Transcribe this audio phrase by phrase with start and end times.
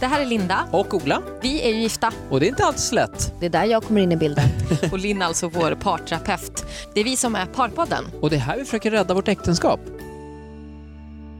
[0.00, 0.68] Det här är Linda.
[0.72, 1.22] Och Ola.
[1.42, 2.12] Vi är ju gifta.
[2.30, 3.32] Och det är inte alls lätt.
[3.40, 4.48] Det är där jag kommer in i bilden.
[4.92, 6.64] och Linn alltså vår parterapeut.
[6.94, 8.04] Det är vi som är Parpodden.
[8.20, 9.80] Och det är här vi försöker rädda vårt äktenskap.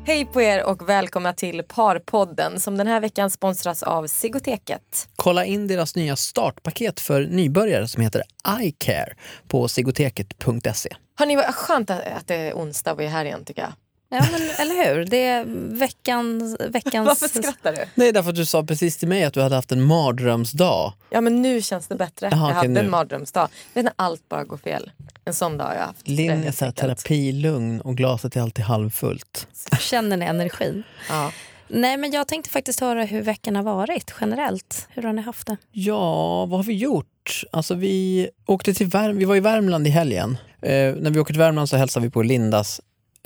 [0.06, 5.08] Hej på er och välkomna till Parpodden som den här veckan sponsras av Sigoteket.
[5.16, 8.22] Kolla in deras nya startpaket för nybörjare som heter
[8.60, 9.14] iCare
[9.48, 10.90] på sigoteket.se.
[11.18, 13.72] Hörni, vad skönt att det är onsdag och vi är här igen tycker jag.
[14.08, 15.04] Ja, men, eller hur?
[15.04, 15.44] Det är
[15.76, 17.06] veckan, veckans...
[17.06, 17.84] Varför skrattar du?
[17.94, 20.92] Nej, därför att du sa precis till mig att du hade haft en mardrömsdag.
[21.10, 22.28] Ja men nu känns det bättre.
[22.30, 22.80] Jaha, jag hade nu.
[22.80, 23.48] en mardrömsdag.
[23.74, 24.90] Vet när allt bara går fel.
[25.24, 26.08] En sån dag har jag haft.
[26.08, 26.76] Linn är så här enkelt.
[26.76, 29.48] terapilugn och glaset är alltid halvfullt.
[29.80, 30.82] Känner ni energin?
[31.08, 31.32] Ja.
[31.68, 34.88] Nej, men jag tänkte faktiskt höra hur veckan har varit generellt.
[34.90, 35.56] Hur har ni haft det?
[35.72, 37.42] Ja, vad har vi gjort?
[37.52, 40.38] Alltså vi, åkte till Värm- vi var i Värmland i helgen.
[40.62, 42.80] Eh, när vi åker till Värmland så hälsar vi på Lindas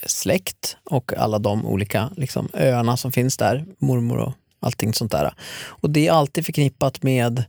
[0.07, 3.65] släkt och alla de olika liksom, öarna som finns där.
[3.79, 5.35] Mormor och allting sånt där.
[5.63, 7.45] Och det är alltid förknippat med,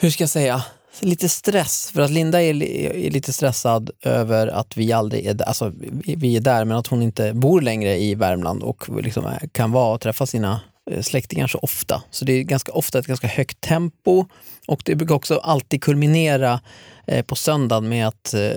[0.00, 0.64] hur ska jag säga,
[1.00, 1.90] lite stress.
[1.94, 5.72] För att Linda är, li- är lite stressad över att vi aldrig är där, alltså
[5.80, 9.72] vi, vi är där men att hon inte bor längre i Värmland och liksom kan
[9.72, 10.60] vara och träffa sina
[11.00, 12.02] släktingar så ofta.
[12.10, 14.26] Så det är ganska ofta ett ganska högt tempo
[14.66, 16.60] och det brukar också alltid kulminera
[17.06, 18.50] eh, på söndagen med att eh,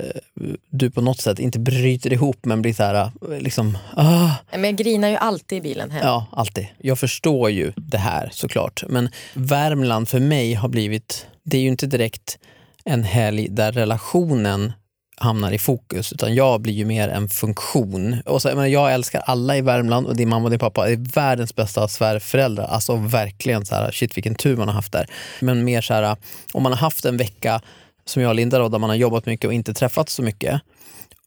[0.69, 4.63] du på något sätt inte bryter ihop men blir så här, eh, liksom, ah, Men
[4.63, 6.01] jag grinar ju alltid i bilen hem.
[6.03, 6.67] Ja, alltid.
[6.77, 8.83] Jag förstår ju det här såklart.
[8.89, 12.37] Men Värmland för mig har blivit, det är ju inte direkt
[12.85, 14.73] en helg där relationen
[15.17, 18.21] hamnar i fokus, utan jag blir ju mer en funktion.
[18.25, 20.89] Och så, jag, menar, jag älskar alla i Värmland och din mamma och din pappa
[20.89, 22.65] är världens bästa svärföräldrar.
[22.65, 25.07] Alltså verkligen så här, shit vilken tur man har haft där.
[25.39, 26.17] Men mer så här,
[26.51, 27.61] om man har haft en vecka
[28.05, 30.61] som jag och Linda då, där man har jobbat mycket och inte träffats så mycket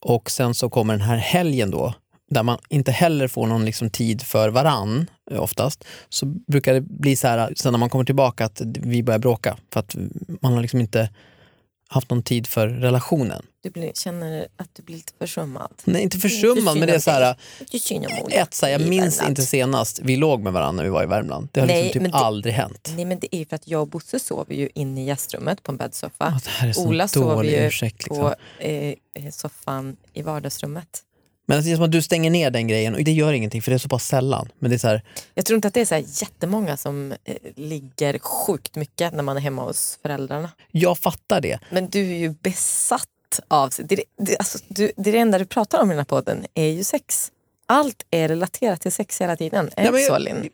[0.01, 1.95] och sen så kommer den här helgen då,
[2.31, 6.81] där man inte heller får någon liksom tid för varann eh, oftast, så brukar det
[6.81, 9.97] bli så här sen när man kommer tillbaka att vi börjar bråka för att
[10.41, 11.11] man har liksom inte
[11.91, 13.43] haft någon tid för relationen.
[13.63, 15.73] Du blir, känner att du blir lite försummad.
[15.85, 17.37] Nej, inte försummad, men det är så här,
[18.31, 19.31] ett, så här, jag minns Värmland.
[19.31, 21.49] inte senast vi låg med varandra när vi var i Värmland.
[21.53, 22.93] Det har Nej, liksom typ det- aldrig hänt.
[22.97, 25.73] Nej men det är för att jag och Bosse sover ju inne i gästrummet på
[25.73, 26.41] en bäddsoffa.
[26.77, 27.99] Ola sover ju ursäkt.
[28.05, 28.17] Liksom.
[28.17, 31.03] på eh, eh, soffan i vardagsrummet.
[31.49, 33.71] Men det är som att du stänger ner den grejen och det gör ingenting för
[33.71, 34.49] det är så pass sällan.
[34.59, 35.03] Men det är så här,
[35.35, 39.23] Jag tror inte att det är så här jättemånga som eh, ligger sjukt mycket när
[39.23, 40.51] man är hemma hos föräldrarna.
[40.71, 41.59] jag fattar det.
[41.71, 43.71] Men du är ju besatt av...
[43.79, 46.69] Det, det, det, alltså, du, det enda du pratar om i den här podden är
[46.69, 47.33] ju sex.
[47.71, 49.71] Allt är relaterat till sex hela tiden.
[49.77, 50.49] Ja, det men så Linn?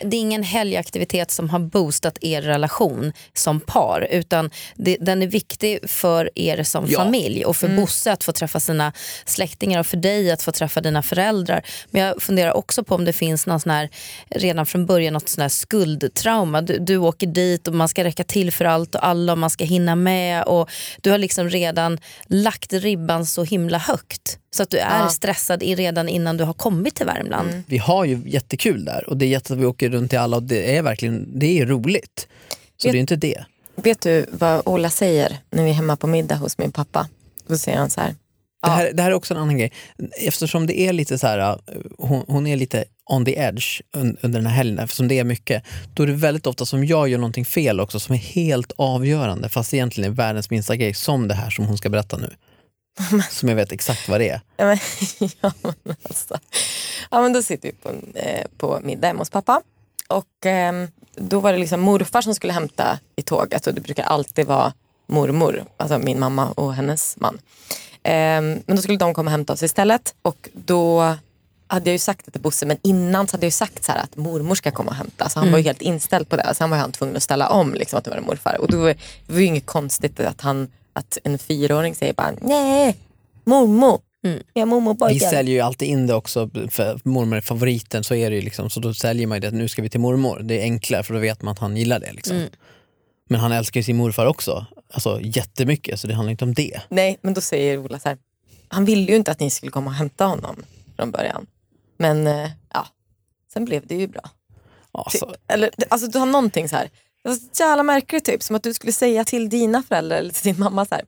[0.00, 5.26] Det är ingen helgaktivitet som har boostat er relation som par utan det, den är
[5.26, 6.98] viktig för er som Ja.
[6.98, 8.92] familj och för Bosse att få träffa sina
[9.24, 11.62] släktingar och för dig att få träffa dina föräldrar.
[11.90, 13.88] Men jag funderar också på om det finns någon sån här,
[14.28, 16.62] redan från början något sån här skuldtrauma.
[16.62, 19.50] Du, du åker dit och man ska räcka till för allt och alla och man
[19.50, 20.70] ska hinna med och
[21.00, 24.38] du har liksom redan lagt ribban så himla högt.
[24.50, 25.08] Så att du är Ja.
[25.08, 27.62] stressad i, redan innan du har kommit till Värmland.
[27.66, 30.36] Vi har ju jättekul där och det är jätte att vi åker runt till alla
[30.36, 32.28] och det är verkligen det är roligt.
[32.76, 33.44] Så Vet- det är inte det.
[33.76, 37.08] Vet du vad Ola säger när vi är hemma på middag hos min pappa?
[37.46, 38.14] Då säger han så här.
[38.62, 39.72] Det här, det här är också en annan grej.
[40.20, 41.56] Eftersom det är lite så här, uh,
[41.98, 45.24] hon, hon är lite on the edge un, under den här helgen, eftersom det är
[45.24, 45.62] mycket,
[45.94, 49.48] då är det väldigt ofta som jag gör någonting fel också som är helt avgörande,
[49.48, 52.34] fast egentligen är världens minsta grej, som det här som hon ska berätta nu.
[53.30, 54.40] Som jag vet exakt vad det är.
[54.56, 54.78] Ja men,
[55.40, 56.38] ja, men alltså.
[57.10, 59.62] ja men då sitter vi på, eh, på middag hemma hos pappa.
[60.08, 64.04] Och ehm, då var det liksom morfar som skulle hämta i tåget och det brukar
[64.04, 64.72] alltid vara
[65.06, 67.38] mormor, alltså min mamma och hennes man.
[68.02, 71.16] Ehm, men då skulle de komma och hämta oss istället och då
[71.68, 73.92] hade jag ju sagt det till Bosse men innan så hade jag ju sagt så
[73.92, 75.28] att mormor ska komma och hämta.
[75.28, 76.54] Så han var ju helt inställd på det.
[76.54, 78.60] Så han var han tvungen att ställa om liksom, att det var morfar.
[78.60, 78.86] Och då var
[79.26, 82.96] det var ju inget konstigt att, han, att en fyraåring säger bara nej,
[83.44, 84.00] mormor.
[84.52, 88.30] Ja, mormor Vi säljer ju alltid in det också, för mormor är favoriten, så är
[88.30, 90.40] det ju liksom, så då säljer man ju det att nu ska vi till mormor.
[90.42, 92.12] Det är enklare för då vet man att han gillar det.
[92.12, 92.46] Liksom.
[93.28, 96.80] Men han älskar ju sin morfar också, alltså jättemycket, så det handlar inte om det.
[96.88, 98.18] Nej, men då säger Ola så här.
[98.68, 100.56] Han ville ju inte att ni skulle komma och hämta honom
[100.96, 101.46] från början.
[101.96, 102.86] Men eh, ja,
[103.52, 104.30] sen blev det ju bra.
[104.92, 105.36] Alltså, Typ.
[105.48, 106.90] Eller, alltså du har någonting så här.
[107.22, 108.42] Det var så jävla märkligt typ.
[108.42, 111.04] Som att du skulle säga till dina föräldrar eller till din mamma så här.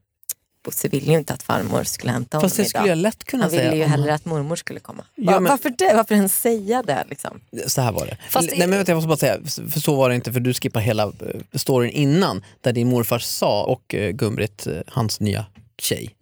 [0.65, 2.91] Bosse ville ju inte att farmor skulle hämta honom fast det skulle idag.
[2.91, 3.75] jag lätt kunna Han ville säga.
[3.75, 5.05] ju om hellre att mormor skulle komma.
[5.15, 5.93] Ja, men- Varför det?
[5.95, 7.05] Varför ens säga det?
[7.11, 7.41] Liksom?
[7.67, 8.19] Så här var det.
[8.31, 9.39] Fast Nej, men vänta, jag måste bara säga,
[9.71, 11.11] för så var det inte för du skippar hela eh,
[11.59, 15.47] storyn innan där din morfar sa och eh, Gumbrit, eh, hans nya
[15.79, 16.15] tjej.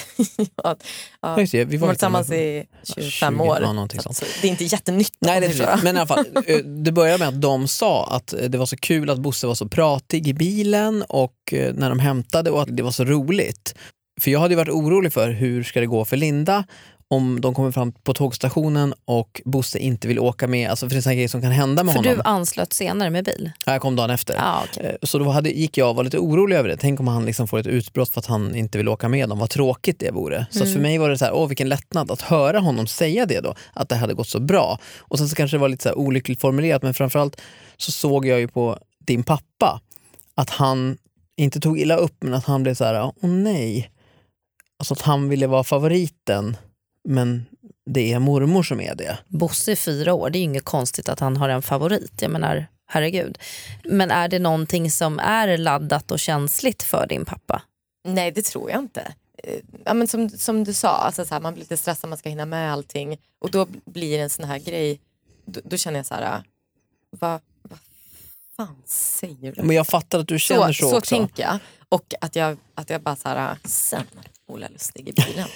[0.62, 0.76] ja,
[1.22, 2.64] Ja, just det, vi var tillsammans i
[2.96, 3.58] 25 20, år.
[3.62, 5.16] ja, Så det är inte jättenytt.
[5.20, 5.80] Nej, det är.
[5.84, 8.66] Men i alla fall, eh, det började med att de sa att eh, det var
[8.66, 12.62] så kul att Bosse var så pratig i bilen och eh, när de hämtade och
[12.62, 13.74] att det var så roligt.
[14.20, 16.64] För jag hade ju varit orolig för hur ska det gå för Linda
[17.12, 20.70] om de kommer fram på tågstationen och Bosse inte vill åka med.
[20.70, 22.14] Alltså för det är såna grejer som kan hända med För honom.
[22.14, 23.50] du anslöt senare med bil?
[23.66, 24.34] Ja, Jag kom dagen efter.
[24.34, 24.86] Ja, okej.
[25.02, 26.76] Eh, Så då hade, gick jag och var lite orolig över det.
[26.76, 29.38] Tänk om han liksom får ett utbrott för att han inte vill åka med dem.
[29.38, 30.46] Vad tråkigt det vore.
[30.50, 30.72] Så Mm.
[30.72, 33.54] för mig var det så här, åh vilken lättnad att höra honom säga det då.
[33.72, 34.78] Att det hade gått så bra.
[34.98, 37.40] Och sen så kanske det var lite så olyckligt formulerat men framförallt
[37.76, 39.80] så såg jag ju på din pappa
[40.34, 40.96] att han
[41.36, 43.90] inte tog illa upp men att han blev så här, åh nej.
[44.78, 46.56] Alltså att han ville vara favoriten
[47.08, 47.46] men
[47.86, 49.18] det är mormor som är det.
[49.28, 52.22] Bosse är fyra år, det är ju inget konstigt att han har en favorit.
[52.22, 53.38] Jag menar, herregud.
[53.84, 57.62] Men är det någonting som är laddat och känsligt för din pappa?
[58.04, 59.14] Nej, det tror jag inte.
[59.44, 62.18] Eh, Ja, men som, som du sa, alltså så här, man blir lite stressad, man
[62.18, 63.18] ska hinna med allting.
[63.40, 65.00] Och då blir det en sån här grej,
[65.46, 66.42] då, då känner jag så här,
[67.10, 67.40] vad vad
[68.56, 69.62] fan säger du?
[69.62, 71.14] Men jag fattar att du känner så, så också.
[71.14, 71.58] tänker jag.
[71.88, 74.04] Och att jag, att jag bara så här, ah, sen
[74.52, 75.48] Ola Lustig i bilen,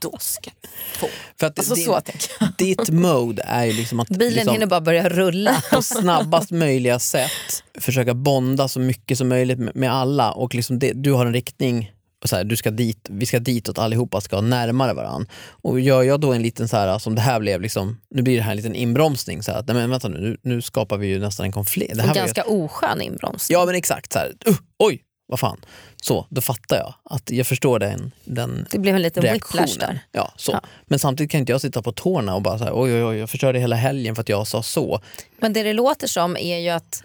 [0.00, 1.08] då ska du få.
[1.40, 2.48] För att Alltså din- så tänker jag.
[2.58, 5.62] ditt mode är ju liksom att Bilen liksom, hinner bara börja rulla.
[5.72, 7.30] på snabbast möjliga sätt
[7.78, 11.32] försöka bonda så mycket som möjligt med, med alla och liksom det, du har en
[11.32, 11.92] riktning
[12.24, 15.30] så här, du ska dit, vi ska ditåt allihopa ska närmare varandra.
[15.62, 18.36] Och gör jag då en liten så här, som det här blev, liksom, nu blir
[18.36, 19.42] det här en liten inbromsning.
[19.42, 21.94] Så här, att, nej men vänta nu, nu, nu skapar vi ju nästan en konflikt.
[21.94, 23.58] Det här Och var ju- ganska oskön inbromsning.
[23.58, 25.60] Ja men exakt, så här, uh, oj, vad fan.
[26.02, 29.78] Så, då fattar jag att jag förstår den, den Det blev en liten whiplash reaktionen.
[29.78, 30.00] där.
[30.12, 30.52] Ja, så.
[30.52, 30.60] Ja.
[30.86, 33.16] Men samtidigt kan inte jag sitta på tårna och bara så här, oj oj oj,
[33.16, 35.00] jag förstörde hela helgen för att jag sa så.
[35.40, 37.02] Men det det låter som är ju att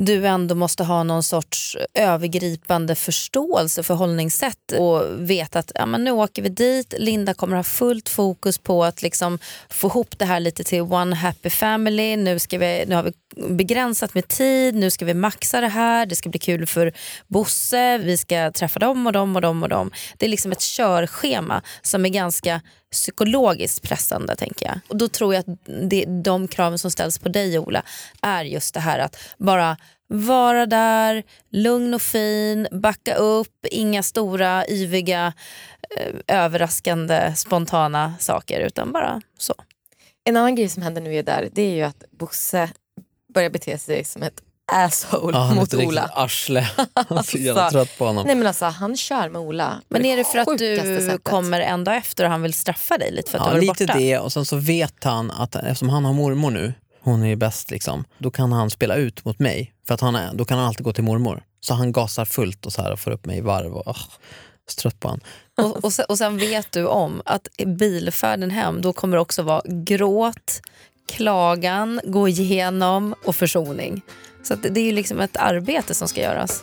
[0.00, 6.10] du ändå måste ha någon sorts övergripande förståelse, förhållningssätt och veta att ja, men nu
[6.10, 10.40] åker vi dit, Linda kommer ha fullt fokus på att liksom få ihop det här
[10.40, 12.16] lite till one happy family.
[12.16, 13.12] Nu, ska vi, nu har vi
[13.48, 16.92] begränsat med tid, nu ska vi maxa det här, det ska bli kul för
[17.26, 19.90] Bosse, vi ska träffa dem och dem och dem och dem.
[20.16, 24.80] Det är liksom ett körschema som är ganska psykologiskt pressande tänker jag.
[24.88, 25.58] Och då tror jag att
[25.90, 27.82] det, de kraven som ställs på dig Ola
[28.22, 29.76] är just det här att bara
[30.08, 35.32] vara där, lugn och fin, backa upp, inga stora yviga
[35.96, 39.54] eh, överraskande spontana saker utan bara så.
[40.24, 42.70] En annan grej som händer nu är där, det är ju att Bosse
[43.34, 44.42] börjar bete sig som ett
[44.72, 46.10] asshole Ja, han är mot ett riktigt Ola.
[46.14, 46.68] arsle.
[47.08, 48.26] Jag är så jävla Alltså, trött på honom.
[48.26, 49.80] Nej men alltså han kör med Ola.
[49.88, 51.24] Men är det för att du sättet.
[51.24, 53.66] kommer en dag efter och han vill straffa dig lite för att Ja, du har
[53.66, 53.98] varit lite borta?
[53.98, 57.36] det och sen så vet han att eftersom han har mormor nu, hon är ju
[57.36, 59.74] bäst liksom, då kan han spela ut mot mig.
[59.86, 61.42] För att han är, då kan han alltid gå till mormor.
[61.60, 63.72] Så han gasar fullt och så här och får upp mig i varv.
[63.74, 63.98] Och, oh,
[64.68, 65.20] så trött på han.
[65.62, 69.42] Och, och, sen, och sen vet du om att bilfärden hem då kommer det också
[69.42, 70.60] vara gråt,
[71.12, 74.02] klagan, gå igenom och försoning.
[74.42, 76.62] Så att det det är ju liksom ett arbete som ska göras.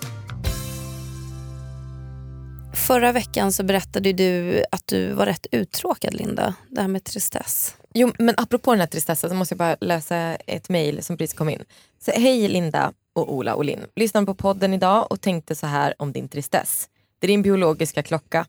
[2.87, 7.75] Förra veckan så berättade du att du var rätt uttråkad Linda, det här med tristess.
[7.93, 11.37] Jo, men apropå den här tristessen så måste jag bara läsa ett mejl som precis
[11.37, 11.63] kom in.
[12.05, 13.85] Så, Hej Linda och Ola och Linn.
[13.95, 16.89] Lyssnade på podden idag och tänkte så här om din tristess.
[17.19, 18.45] Det är din biologiska klocka.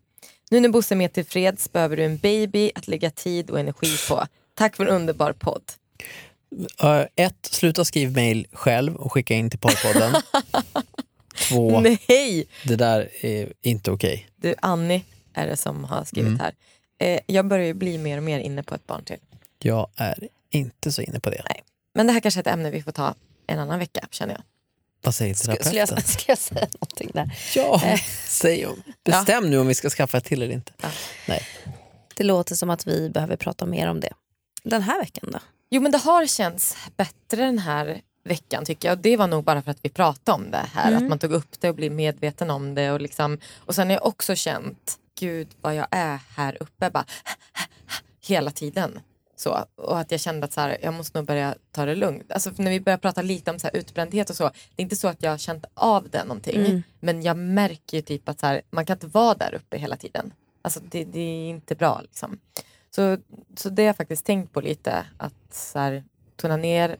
[0.50, 3.96] Nu när Bosse är mer tillfreds behöver du en baby att lägga tid och energi
[4.08, 4.26] på.
[4.54, 5.62] Tack för en underbar podd.
[6.84, 10.14] Uh, ett, sluta skriv mail själv och skicka in till Parpodden.
[11.48, 12.48] Två, Nej!
[12.64, 14.28] det där är inte okej.
[14.36, 15.04] Du, Annie
[15.34, 16.40] är det som har skrivit Mm.
[16.40, 16.54] här.
[16.98, 19.16] Eh, jag börjar ju bli mer och mer inne på ett barn till.
[19.58, 21.42] Jag är inte så inne på det.
[21.48, 21.62] Nej.
[21.94, 23.14] Men det här kanske är ett ämne vi får ta
[23.46, 24.42] en annan vecka känner jag.
[25.02, 25.96] Vad säger skulle, terapeuten?
[25.96, 27.30] jag, ska jag säga någonting där?
[27.54, 28.00] Ja, Eh.
[28.26, 28.82] säg om.
[29.04, 30.72] Bestäm nu om vi ska skaffa ett till eller inte.
[30.82, 30.88] Ja.
[31.28, 31.42] Nej.
[32.16, 34.12] Det låter som att vi behöver prata mer om det.
[34.62, 35.38] Den här veckan då?
[35.70, 38.96] Jo men det har känts bättre den här veckan tycker jag.
[38.96, 40.88] Och det var nog bara för att vi pratade om det här.
[40.88, 41.02] Mm.
[41.02, 42.90] Att man tog upp det och blev medveten om det.
[42.90, 46.90] Och, liksom, och sen har jag också känt, gud vad jag är här uppe.
[46.90, 47.04] Bara,
[48.26, 49.00] hela tiden.
[49.36, 52.32] Så, och att jag kände att så här, jag måste nog börja ta det lugnt.
[52.32, 54.44] Alltså, när vi börjar prata lite om så här, utbrändhet och så.
[54.44, 56.66] Det är inte så att jag har känt av det någonting.
[56.66, 56.82] Mm.
[57.00, 59.96] Men jag märker ju typ att så här, man kan inte vara där uppe hela
[59.96, 60.32] tiden.
[60.62, 62.00] Alltså, det, det är inte bra.
[62.02, 62.38] Liksom.
[62.96, 63.18] Så,
[63.56, 65.04] så det har jag faktiskt tänkt på lite.
[65.16, 66.04] Att så här,
[66.36, 66.96] tona ner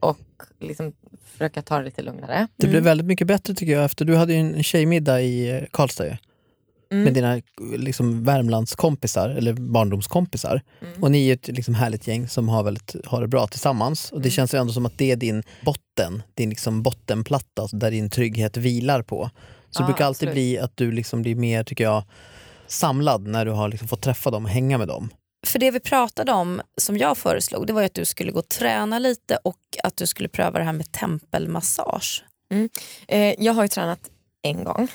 [0.00, 0.18] och
[0.60, 0.92] liksom
[1.24, 2.46] försöka ta det lite lugnare.
[2.56, 5.62] Det blev väldigt mycket bättre tycker jag efter du hade ju en tjejmiddag i eh,
[5.70, 6.16] Karlstad ju.
[6.92, 7.04] Mm.
[7.04, 7.40] med dina
[7.78, 10.62] liksom, Värmlandskompisar eller barndomskompisar.
[10.82, 11.02] Mm.
[11.02, 14.12] Och ni är ett liksom, härligt gäng som har, väldigt, har det bra tillsammans.
[14.12, 14.30] Och det Mm.
[14.30, 18.10] känns ju ändå som att det är din botten, din liksom, bottenplatta alltså, där din
[18.10, 19.30] trygghet vilar på.
[19.70, 20.34] Så Ja, det brukar alltid absolut.
[20.34, 22.04] bli att du liksom blir mer, tycker jag,
[22.66, 25.10] samlad när du har liksom fått träffa dem och hänga med dem.
[25.46, 28.38] För det vi pratade om, som jag föreslog, det var ju att du skulle gå
[28.38, 32.24] och träna lite och att du skulle pröva det här med tempelmassage.
[33.08, 34.10] Eh, jag har ju tränat
[34.42, 34.88] en gång.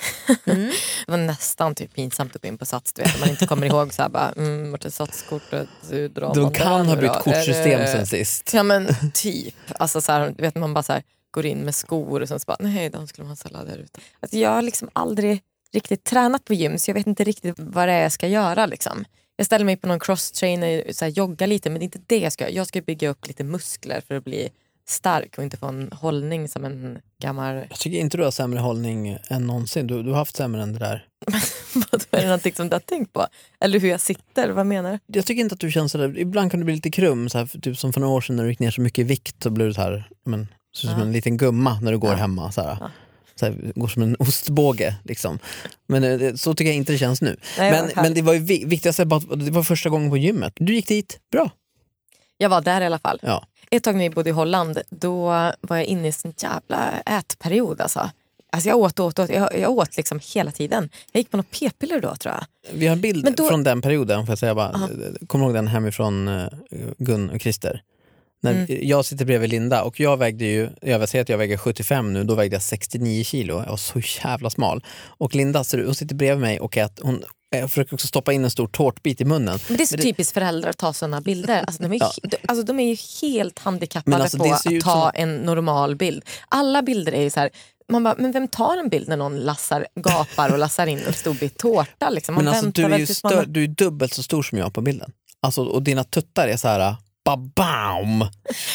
[0.46, 0.72] Mm.
[1.06, 2.94] Det var nästan typ pinsamt att gå in på Sats.
[2.94, 5.70] Du vet, man inte kommer ihåg så här bara, mm, vart är Satskortet?
[6.36, 7.20] De kan ha bytt då?
[7.20, 8.54] kortsystem sen sist.
[8.54, 9.56] Ja men typ.
[9.80, 12.40] Alltså, så här, du vet, man bara så här, går in med skor och sen
[12.40, 14.00] så bara, nej de skulle man ha sallad där ute.
[14.20, 15.42] Alltså, jag har liksom aldrig
[15.74, 18.66] riktigt tränat på gym så jag vet inte riktigt vad det är jag ska göra.
[18.66, 19.06] Liksom.
[19.38, 22.00] Jag ställer mig på någon crosstrainer och så här, jogga lite men det är inte
[22.08, 22.50] det jag ska.
[22.50, 24.50] Jag ska bygga upp lite muskler för att bli
[24.88, 27.56] stark och inte få en hållning som en gammal...
[27.56, 29.88] Jag tycker inte du har sämre hållning än någonsin.
[29.88, 31.06] Du, du har haft sämre än det där.
[31.92, 33.26] Vadå, är det någonting som du har tänkt på?
[33.60, 34.50] Eller hur jag sitter?
[34.50, 35.18] Vad menar du?
[35.18, 37.60] Jag tycker inte att du känns sådär, ibland kan du bli lite krum, så här,
[37.62, 39.50] typ som för några år sedan när du gick ner så mycket i vikt så
[39.50, 42.16] blev du så här, men, så som en liten gumma när du går Ja.
[42.16, 42.52] hemma.
[42.52, 42.78] Så här.
[42.80, 42.92] Ja.
[43.40, 44.96] Så här, går som en ostbåge.
[45.04, 45.40] Liksom.
[45.88, 47.38] Men eh, så tycker jag inte det känns nu.
[47.58, 49.06] Nej, men, men det var ju vi- viktigast det
[49.52, 50.54] var första gången på gymmet.
[50.56, 51.50] Du gick dit, bra.
[52.38, 53.20] Jag var där i alla fall.
[53.22, 53.46] Ja.
[53.72, 55.26] Ett tag när vi bodde i Holland, då
[55.62, 57.82] var jag inne i en jävla ätperiod.
[57.82, 58.10] Alltså.
[58.52, 59.30] Alltså jag åt och åt, åt.
[59.30, 60.90] Jag, jag åt liksom hela tiden.
[61.12, 62.46] Jag gick på något p-piller då tror jag.
[62.74, 64.70] Vi har en bild då- från den perioden, får jag säga bara.
[64.70, 64.90] Aha.
[65.28, 66.48] Kommer du ihåg den hemifrån uh,
[66.98, 67.82] Gun och Christer?
[68.46, 68.88] När Mm.
[68.88, 72.24] Jag sitter bredvid Linda och jag vägde ju, jag säga att jag väger 75 nu,
[72.24, 73.54] då vägde jag 69 kilo.
[73.64, 74.84] Jag var så jävla smal.
[75.08, 77.24] Och Linda hon sitter bredvid mig och ät, hon
[77.56, 79.60] eh, försöker också stoppa in en stor tårtbit i munnen.
[79.68, 81.64] Men det är så Men det- typiskt föräldrar att ta sådana bilder.
[81.68, 82.12] Alltså de, är Ja.
[82.24, 86.24] de- alltså de är ju helt handikappade alltså, på att ta som- en normal bild.
[86.50, 87.50] Alla bilder är ju så här,
[87.92, 91.14] man bara, men vem tar en bild när någon lassar, gapar och lassar in en
[91.14, 92.10] stor bit tårta?
[92.10, 92.36] Liksom?
[92.36, 94.82] Man Men alltså, du är ju man du är dubbelt så stor som jag på
[94.82, 95.12] bilden.
[95.42, 98.20] Alltså, och dina tuttar är så här, babaum!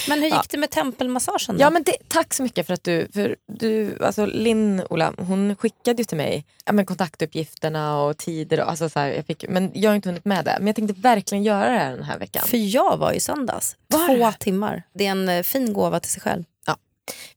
[0.09, 0.42] Men hur gick Ja.
[0.50, 1.62] det med tempelmassagen då?
[1.62, 5.57] Ja, men det, tack så mycket för att du, för du alltså Linn, Ola, hon
[5.57, 8.61] skickade ju till mig ja, men kontaktuppgifterna och tider.
[8.61, 10.57] Och, alltså, så här, jag fick, men jag har inte hunnit med det.
[10.59, 12.42] Men jag tänkte verkligen göra det här den här veckan.
[12.47, 13.76] För jag var i söndags.
[13.88, 14.83] Var Två timmar.
[14.92, 16.45] Det är en eh, fin gåva till sig själv.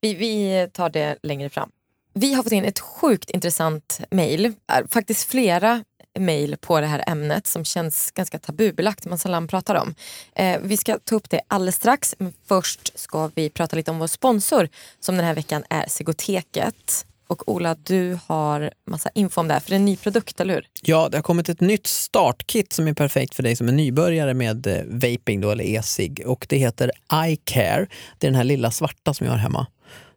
[0.02, 1.70] Vi, vi tar det längre fram.
[2.14, 4.54] Vi har fått in ett sjukt intressant mejl.
[4.90, 5.84] Faktiskt flera
[6.20, 9.96] mejl på det här ämnet som känns ganska tabubelagt, man sällan pratar om.
[10.36, 14.00] Eh, vi ska ta upp det alldeles strax, men först ska vi prata lite om
[14.00, 17.06] vår sponsor som den här veckan är Segoteket.
[17.28, 20.40] Och Ola, du har massa info om det här, för det är en ny produkt,
[20.40, 20.68] eller hur?
[20.82, 24.34] Ja, det har kommit ett nytt startkit som är perfekt för dig som är nybörjare
[24.34, 26.24] med eh, vaping då, eller e-cig.
[26.26, 27.88] Och det heter iCare.
[28.18, 29.68] Det är den här lilla svarta som jag har hemma.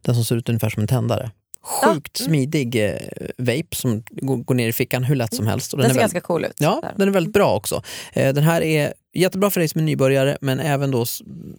[0.03, 1.31] Den som ser ut ungefär som en tändare.
[1.63, 2.29] Sjukt mm.
[2.29, 2.97] smidig eh,
[3.39, 5.73] vape som går, ner i fickan hur lätt som helst.
[5.73, 6.55] Och Den, ser är ganska cool ut.
[6.59, 6.93] Ja, Där.
[6.97, 7.83] den är väldigt bra också.
[8.13, 11.05] Eh, Den här är jättebra för dig som är nybörjare men även då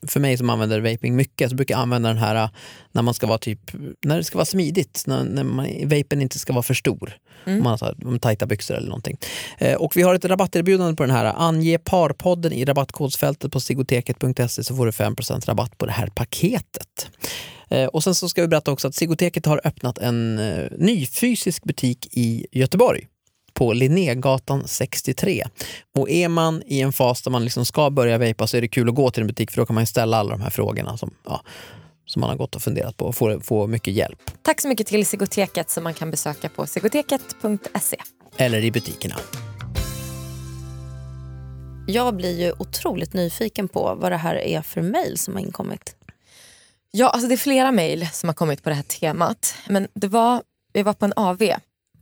[0.08, 2.50] för mig som använder vaping mycket så brukar jag använda den här eh,
[2.92, 3.60] när man ska vara typ,
[4.02, 7.18] när det ska vara smidigt, när, när man, vapen inte ska vara för stor.
[7.46, 7.58] Mm.
[7.58, 9.18] Om man har om tajta byxor eller någonting.
[9.58, 11.34] Eh, Och vi har ett rabatterbjudande på den här.
[11.38, 17.10] Ange parpodden i rabattkodsfältet på sigoteket.se så får du 5% rabatt på det här paketet.
[17.70, 21.06] Eh, Och sen så ska vi berätta också att Sigoteket har öppnat en eh, ny
[21.06, 23.08] fysisk butik i Göteborg
[23.54, 25.48] på Linnégatan 63.
[25.98, 28.68] Och är man i en fas där man liksom ska börja vejpa så är det
[28.68, 30.98] kul att gå till en butik för då kan man ställa alla de här frågorna
[30.98, 31.42] som, ja,
[32.06, 34.20] som man har gått och funderat på och få, få mycket hjälp.
[34.42, 37.98] Tack så mycket till Segoteket som man kan besöka på segoteket.se.
[38.38, 39.16] Eller i butikerna.
[41.88, 45.97] Jag blir ju otroligt nyfiken på vad det här är för mejl som har inkommit.
[46.92, 49.56] Ja, alltså det är flera mejl som har kommit på det här temat.
[49.68, 51.42] Men det var, vi var på en AV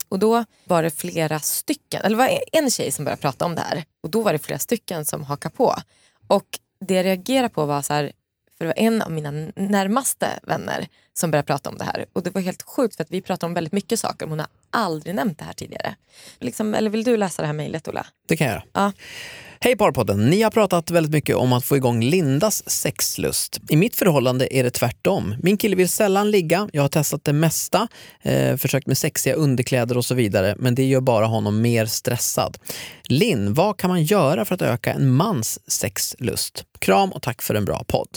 [0.09, 3.55] och då var det flera stycken, eller det var en tjej som började prata om
[3.55, 5.75] det här och då var det flera stycken som hakade på.
[6.27, 8.11] Och det jag reagerade på var så här,
[8.57, 12.05] för det var en av mina närmaste vänner som började prata om det här.
[12.13, 14.27] Och det var helt sjukt för att vi pratar om väldigt mycket saker.
[14.27, 15.95] Hon har aldrig nämnt det här tidigare.
[16.39, 18.05] Liksom, eller vill du läsa det här mejlet Ola?
[18.27, 18.63] Det kan jag göra.
[18.73, 18.91] Ja.
[19.59, 20.29] Hej Parpodden!
[20.29, 23.59] Ni har pratat väldigt mycket om att få igång Lindas sexlust.
[23.69, 25.35] I mitt förhållande är det tvärtom.
[25.43, 27.87] Min kille vill sällan ligga, jag har testat det mesta,
[28.21, 32.57] eh, försökt med sexiga underkläder och så vidare, men det gör bara honom mer stressad.
[33.07, 36.65] Linn, vad kan man göra för att öka en mans sexlust?
[36.79, 38.09] Kram och tack för en bra podd.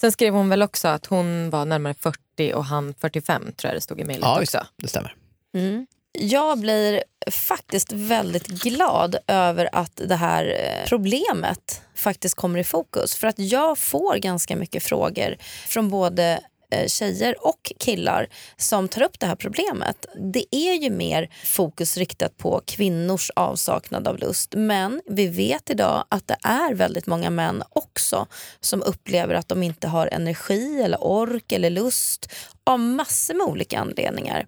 [0.00, 3.76] Sen skrev hon väl också att hon var närmare 40 och han 45 tror jag
[3.76, 4.66] det stod i mejlet Ja, också.
[4.76, 5.14] det stämmer.
[5.54, 5.86] Mm.
[6.18, 13.16] Jag blir faktiskt väldigt glad över att det här eh, problemet faktiskt kommer i fokus.
[13.16, 15.36] För att jag får ganska mycket frågor
[15.66, 16.40] från både
[16.72, 18.26] eh, tjejer och killar
[18.56, 20.06] som tar upp det här problemet.
[20.32, 26.04] Det är ju mer fokus riktat på kvinnors avsaknad av lust men vi vet idag
[26.08, 28.26] att det är väldigt många män också
[28.60, 32.32] som upplever att de inte har energi eller ork eller lust
[32.72, 34.46] av massor med olika anledningar.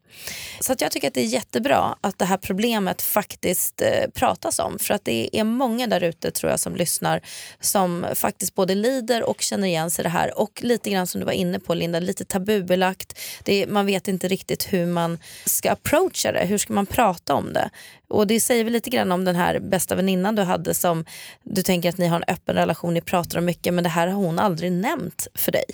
[0.61, 4.59] Så att jag tycker att det är jättebra att det här problemet faktiskt eh, pratas
[4.59, 4.79] om.
[4.79, 7.21] För att det är många där ute tror jag som lyssnar
[7.61, 10.39] som faktiskt både lider och känner igen sig i det här.
[10.39, 13.19] Och lite grann som du var inne på Linda, lite tabubelagt.
[13.45, 16.45] Det är, man vet inte riktigt hur man ska approacha det.
[16.47, 17.71] Hur ska man prata om det?
[18.09, 21.05] Och det säger väl lite grann om den här bästa väninnan du hade som
[21.43, 24.07] du tänker att ni har en öppen relation, ni pratar om mycket men det här
[24.07, 25.65] har hon aldrig nämnt för dig.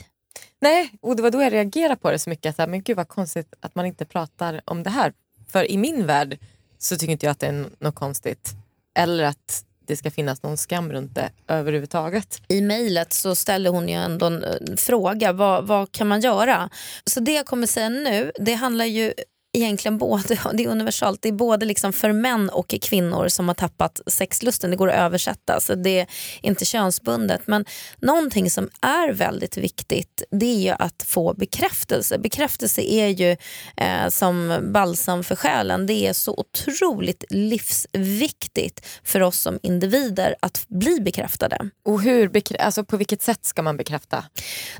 [0.60, 2.60] Nej, och det var då jag reagerade på det så mycket.
[2.60, 5.12] Att, men gud vad konstigt att man inte pratar om det här.
[5.48, 6.38] För i min värld
[6.78, 8.50] så tycker inte jag att det är något konstigt.
[8.94, 12.42] Eller att det ska finnas någon skam runt det överhuvudtaget.
[12.48, 16.70] I mejlet så ställer hon ju ändå en eh, fråga, vad, vad kan man göra?
[17.04, 19.12] Så det jag kommer säga nu, det handlar ju
[19.58, 23.54] egentligen både, det är universalt, det är både liksom för män och kvinnor som har
[23.54, 24.70] tappat sexlusten.
[24.70, 26.06] Det går att översätta, så det är
[26.42, 27.40] inte könsbundet.
[27.46, 27.64] Men
[28.00, 32.18] någonting som är väldigt viktigt det är ju att få bekräftelse.
[32.18, 33.36] Bekräftelse är ju
[33.76, 35.86] eh, som balsam för själen.
[35.86, 41.70] Det är så otroligt livsviktigt för oss som individer att bli bekräftade.
[41.84, 44.24] Och hur, alltså på vilket sätt ska man bekräfta?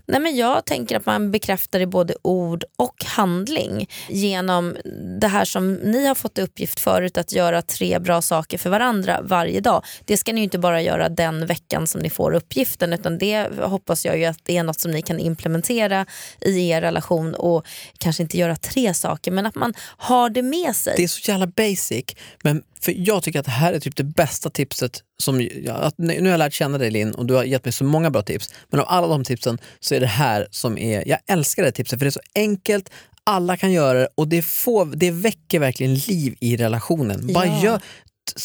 [0.06, 5.28] Nej, men jag tänker att man bekräftar i både ord och handling genom Liksom det
[5.28, 9.60] här som ni har fått uppgift förut att göra tre bra saker för varandra varje
[9.60, 9.84] dag.
[10.04, 14.04] Det ska ni inte bara göra den veckan som ni får uppgiften utan det hoppas
[14.04, 16.06] jag ju att det är något som ni kan implementera
[16.40, 17.66] i er relation och
[17.98, 20.94] kanske inte göra tre saker men att man har det med sig.
[20.96, 22.04] Det är så jävla basic
[22.42, 25.02] men för jag tycker att det här är typ det bästa tipset.
[25.20, 27.84] Som, ja, nu har jag lärt känna dig Linn och du har gett mig så
[27.84, 28.54] många bra tips.
[28.70, 31.72] Men av alla de tipsen så är det här som är, jag älskar det här
[31.72, 32.90] tipset för det är så enkelt,
[33.28, 37.32] alla kan göra det och det, får, det väcker verkligen liv i relationen.
[37.34, 37.80] Bara gör,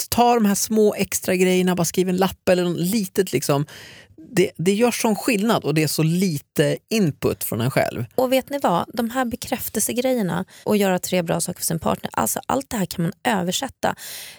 [0.09, 3.33] ta de här små extra grejerna, bara skriv en lapp eller något litet.
[3.33, 3.65] Liksom.
[4.35, 8.05] Det, det gör sån skillnad och det är så lite input från en själv.
[8.15, 8.85] Och vet ni vad?
[8.93, 12.85] De här bekräftelsegrejerna och göra tre bra saker för sin partner, alltså allt det här
[12.85, 13.95] kan man översätta.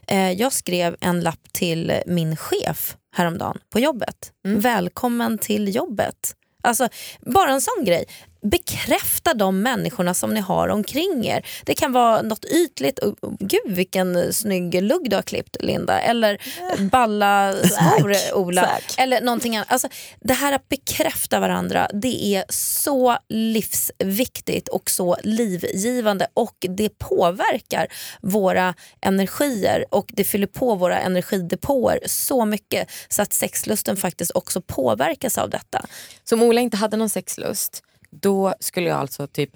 [0.07, 4.33] Eh, jag skrev en lapp till min chef häromdagen på jobbet.
[4.47, 4.61] Mm.
[4.61, 6.35] Välkommen till jobbet.
[6.65, 6.89] Alltså,
[7.21, 8.05] bara en sån grej
[8.45, 11.47] bekräfta de människorna som ni har omkring er.
[11.65, 16.39] Det kan vara något ytligt, oh, gud vilken snygg lugg du har klippt Linda, eller
[16.91, 18.79] balla skor Ola.
[18.99, 19.73] Eller någonting annat.
[19.73, 19.89] Alltså,
[20.21, 27.87] det här att bekräfta varandra det är så livsviktigt och så livgivande och det påverkar
[28.23, 34.61] våra energier och det fyller på våra energidepåer så mycket så att sexlusten faktiskt också
[34.61, 35.87] påverkas av detta.
[36.25, 37.83] Så om Ola inte hade någon sexlust
[38.21, 39.51] då skulle jag alltså typ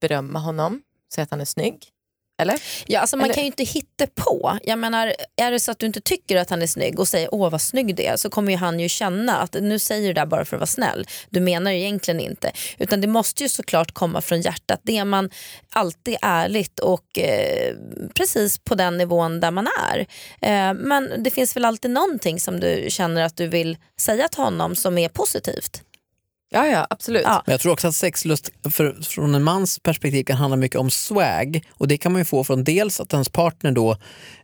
[0.00, 0.82] berömma honom,
[1.14, 1.92] säga att han är snygg.
[2.38, 2.62] Eller?
[2.86, 3.34] Ja, alltså man Eller?
[3.34, 4.58] kan ju inte hitta på.
[4.62, 7.34] Jag menar, är det så att du inte tycker att han är snygg och säger
[7.34, 10.12] åh vad snygg det är så kommer ju han ju känna att nu säger du
[10.12, 11.06] det bara för att vara snäll.
[11.30, 12.52] Du menar det egentligen inte.
[12.78, 14.80] Utan det måste ju såklart komma från hjärtat.
[14.82, 15.30] Det är man
[15.70, 17.74] alltid ärligt och eh,
[18.14, 19.98] precis på den nivån där man är.
[20.40, 24.42] Eh, men det finns väl alltid någonting som du känner att du vill säga till
[24.42, 25.82] honom som är positivt.
[26.50, 27.22] Ja, ja absolut.
[27.24, 27.42] Ja.
[27.46, 30.90] Men jag tror också att sexlust för, från en mans perspektiv kan handla mycket om
[30.90, 33.96] swag och det kan man ju få från dels att ens partner då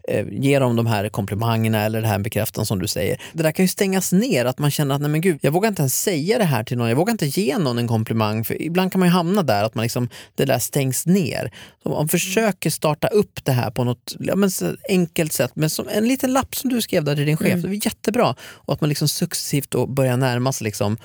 [0.08, 3.20] eh, ger dem de här komplimangerna eller det här bekräftan som du säger.
[3.32, 5.68] Det där kan ju stängas ner, att man känner att nej men gud, jag vågar
[5.68, 8.62] inte ens säga det här till någon, jag vågar inte ge någon en komplimang för
[8.62, 11.52] ibland kan man ju hamna där att man liksom, det där stängs ner.
[11.82, 14.50] Så man försöker starta upp det här på något ja, men
[14.88, 17.62] enkelt sätt, men som en liten lapp som du skrev där till din chef, mm.
[17.62, 18.34] det är jättebra.
[18.40, 20.96] Och att man liksom successivt då börjar närma sig liksom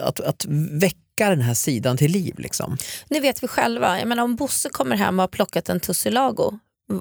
[0.00, 2.34] att, att väcka den här sidan till liv.
[2.38, 2.76] Liksom.
[3.08, 3.98] Det vet vi själva.
[3.98, 6.58] Jag menar, om Bosse kommer hem och har plockat en tussilago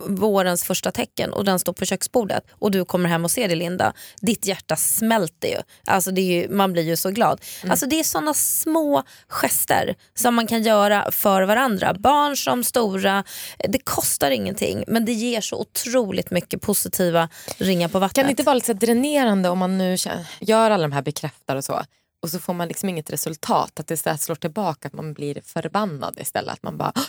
[0.07, 3.55] vårens första tecken och den står på köksbordet och du kommer hem och ser det
[3.55, 5.57] Linda, ditt hjärta smälter ju.
[5.85, 7.41] Alltså det är ju, man blir ju så glad.
[7.61, 7.71] Mm.
[7.71, 11.93] Alltså det är såna små gester som man kan göra för varandra.
[11.93, 13.23] Barn som stora,
[13.69, 18.15] det kostar ingenting men det ger så otroligt mycket positiva ringar på vattnet.
[18.15, 19.97] Kan det inte vara lite dränerande om man nu
[20.39, 21.83] gör alla de här bekräftar och så
[22.21, 23.79] och så får man liksom inget resultat.
[23.79, 26.53] Att det slår tillbaka, att man blir förbannad istället.
[26.53, 27.05] Att man bara ah,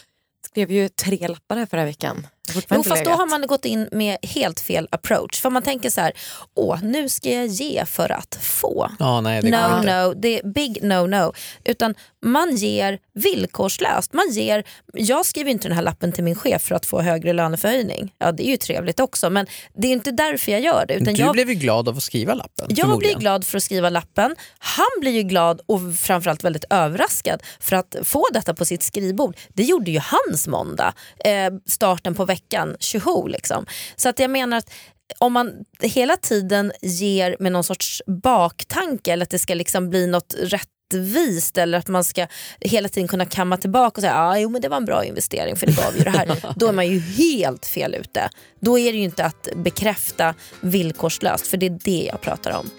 [0.47, 2.27] skrev ju tre lappar här förra veckan.
[2.55, 5.41] Jo, fast då har man gått in med helt fel approach.
[5.41, 6.13] För man tänker så här,
[6.55, 8.91] åh nu ska jag ge för att få.
[8.99, 11.33] Ja, nej, det no, no, det är big no, no.
[11.65, 14.13] Utan man ger villkorslöst.
[14.13, 17.33] Man ger, jag skriver inte den här lappen till min chef för att få högre
[17.33, 18.13] löneförhöjning.
[18.19, 20.95] Ja, det är ju trevligt också men det är inte därför jag gör det.
[20.95, 22.67] Utan du jag, blev ju glad av att skriva lappen.
[22.69, 24.37] Jag blir glad för att skriva lappen.
[24.59, 29.37] Han blir ju glad och framförallt väldigt överraskad för att få detta på sitt skrivbord.
[29.49, 30.95] Det gjorde ju hans måndag.
[31.25, 33.67] Eh, starten på veckan, tjoho liksom.
[33.97, 34.71] Så att jag menar att
[35.19, 40.07] om man hela tiden ger med någon sorts baktanke eller att det ska liksom bli
[40.07, 42.27] något rättvist eller att man ska
[42.61, 45.57] hela tiden kunna kamma tillbaka och säga ah, jo, men det var en bra investering
[45.57, 46.55] för det gav ju det här.
[46.57, 48.31] Då är man ju helt fel ute.
[48.61, 52.71] Då är det ju inte att bekräfta villkorslöst för det är det jag pratar om.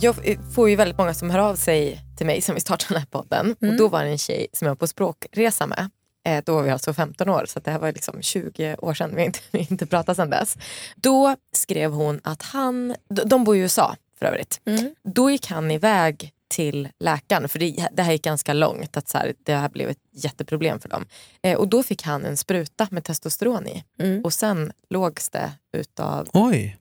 [0.00, 0.16] Jag
[0.54, 3.06] får ju väldigt många som hör av sig till mig som vi startade den här
[3.06, 3.56] podden.
[3.62, 3.72] Mm.
[3.72, 5.90] Och då var det en tjej som jag var på språkresa med.
[6.24, 9.10] Eh, då var vi alltså 15 år, så det här var liksom 20 år sedan.
[9.14, 10.56] Vi har inte, vi inte pratat sedan dess.
[10.96, 14.60] Då skrev hon att han, de, bor i USA för övrigt.
[14.64, 14.94] Mm.
[15.02, 18.96] Då gick han iväg till läkaren, för det, det här gick ganska långt.
[18.96, 21.06] Att så här, det här blev ett jätteproblem för dem.
[21.42, 23.84] Eh, och då fick han en spruta med testosteron i.
[23.98, 24.24] Mm.
[24.24, 26.76] Och sen lågs det utav Oj.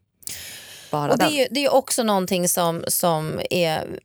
[0.91, 1.34] bara Och det den.
[1.34, 3.99] är ju det är också någonting som, som är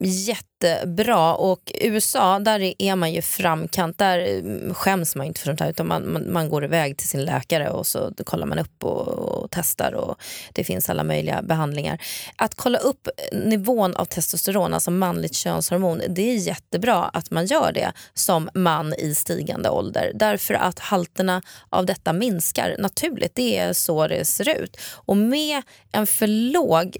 [0.00, 5.60] jättebra och USA där är man ju framkant, där mm, skäms man inte för sånt
[5.60, 8.84] här utan man, man, man går iväg till sin läkare och så kollar man upp
[8.84, 10.16] och, och testar och
[10.52, 12.02] det finns alla möjliga behandlingar.
[12.36, 17.72] Att kolla upp nivån av testosteron, alltså manligt könshormon, det är jättebra att man gör
[17.72, 23.34] det som man i stigande ålder därför att halterna av detta minskar naturligt.
[23.34, 24.76] Det är så det ser ut.
[24.94, 26.96] Och med en för låg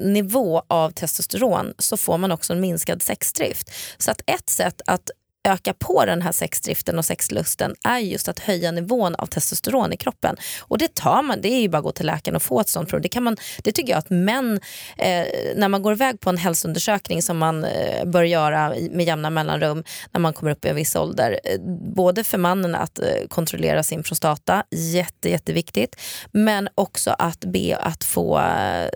[0.00, 3.70] nivå av testosteron så får man också en minskad sexdrift.
[3.98, 5.10] Så att ett sätt att
[5.44, 9.96] öka på den här sexdriften och sexlusten är just att höja nivån av testosteron i
[9.96, 10.36] kroppen.
[10.60, 12.68] Och det tar man, det är ju bara att gå till läkaren och få ett
[12.68, 13.00] sånt prov.
[13.00, 14.60] Det, kan man, det tycker jag att män,
[14.96, 15.26] eh,
[15.56, 19.84] när man går iväg på en hälsoundersökning som man eh, bör göra med jämna mellanrum
[20.10, 21.40] när man kommer upp i en viss ålder.
[21.44, 21.60] Eh,
[21.94, 25.96] både för mannen att eh, kontrollera sin prostata, jätte, jätteviktigt.
[26.32, 28.88] Men också att be att få eh,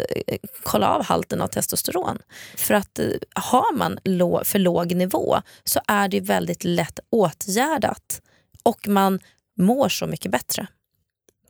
[0.62, 2.18] kolla av halten av testosteron.
[2.56, 8.22] För att eh, har man lå- för låg nivå så är det väldigt lätt åtgärdat
[8.62, 9.20] och man
[9.58, 10.66] mår så mycket bättre.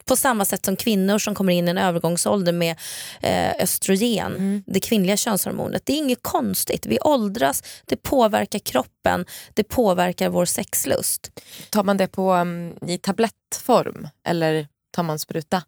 [0.05, 2.77] På samma sätt som kvinnor som kommer in i en övergångsålder med
[3.21, 5.87] eh, östrogen, det kvinnliga könshormonet.
[5.87, 6.87] Det är inget konstigt.
[6.87, 11.31] Vi åldras, det påverkar kroppen, det påverkar vår sexlust.
[11.71, 15.63] Tar man det på, um, i tablettform eller tar man spruta?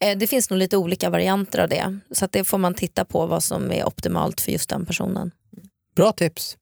[0.00, 1.98] Eh, det finns nog lite olika varianter av det.
[2.10, 5.30] Så att det får man titta på vad som är optimalt för just den personen.
[5.96, 6.56] Bra tips.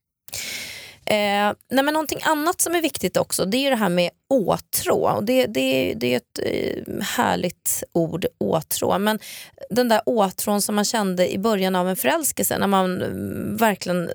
[1.06, 4.10] Eh, nej men någonting annat som är viktigt också det är ju det här med
[4.30, 5.10] åtrå.
[5.10, 8.98] Och det, det, det är ett eh, härligt ord, åtrå.
[8.98, 9.18] Men
[9.70, 14.10] den där åtrån som man kände i början av en förälskelse när man mm, verkligen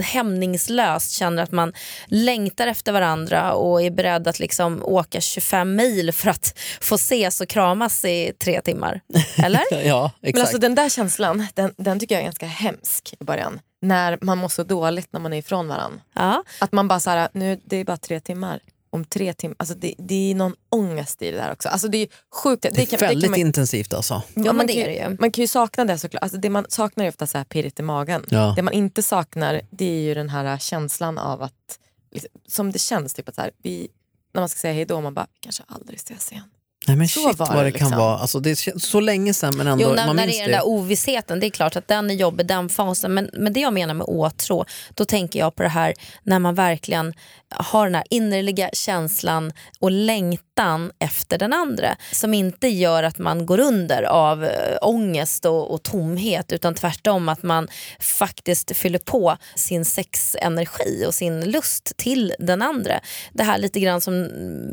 [0.00, 1.72] hämningslöst känner att man
[2.06, 7.40] längtar efter varandra och är beredd att liksom åka 25 mil för att få ses
[7.40, 9.00] och kramas i tre timmar.
[9.36, 9.86] Eller?
[9.86, 10.34] Ja, exakt.
[10.34, 13.60] Men alltså den där känslan, den, den tycker jag är ganska hemsk i början.
[13.84, 16.00] När man mår så dåligt när man är ifrån varandra.
[16.12, 16.44] Ja.
[16.60, 18.60] Att man bara såhär, nu det är bara tre timmar.
[18.90, 21.68] Om tre timmar, alltså det, det är någon ångest i det där också.
[21.68, 22.62] Alltså det är sjukt.
[22.62, 24.22] det är kan- väldigt kan man, intensivt alltså.
[24.34, 25.16] Ja, man det kan ju- det.
[25.20, 26.22] Man kan ju sakna det såklart.
[26.22, 28.24] Alltså det man saknar är ofta så här pirrigt i magen.
[28.28, 28.52] Ja.
[28.56, 31.78] Det man inte saknar det är ju den här känslan av att,
[32.12, 33.88] liksom, som det känns, typ att så här, vi,
[34.32, 36.44] när man ska säga hej då, man bara, vi kanske aldrig ses igen.
[36.86, 37.98] Nej men Så shit var vad det det kan liksom.
[37.98, 38.18] vara.
[38.18, 40.48] Alltså, det är så länge sedan men ändå, Jo, när, man när minns det är
[40.48, 43.14] den där ovissheten, det är klart att den är jobbig, den fasen.
[43.14, 46.54] Men, men det jag menar med åtrå, då tänker jag på det här när man
[46.54, 47.14] verkligen
[47.56, 51.96] har den här innerliga känslan och längtan efter den andra.
[52.12, 54.50] Som inte gör att man går under av äh,
[54.82, 57.68] ångest och, och tomhet utan tvärtom att man
[58.00, 63.00] faktiskt fyller på sin sexenergi och sin lust till den andra.
[63.32, 64.28] Det här lite grann som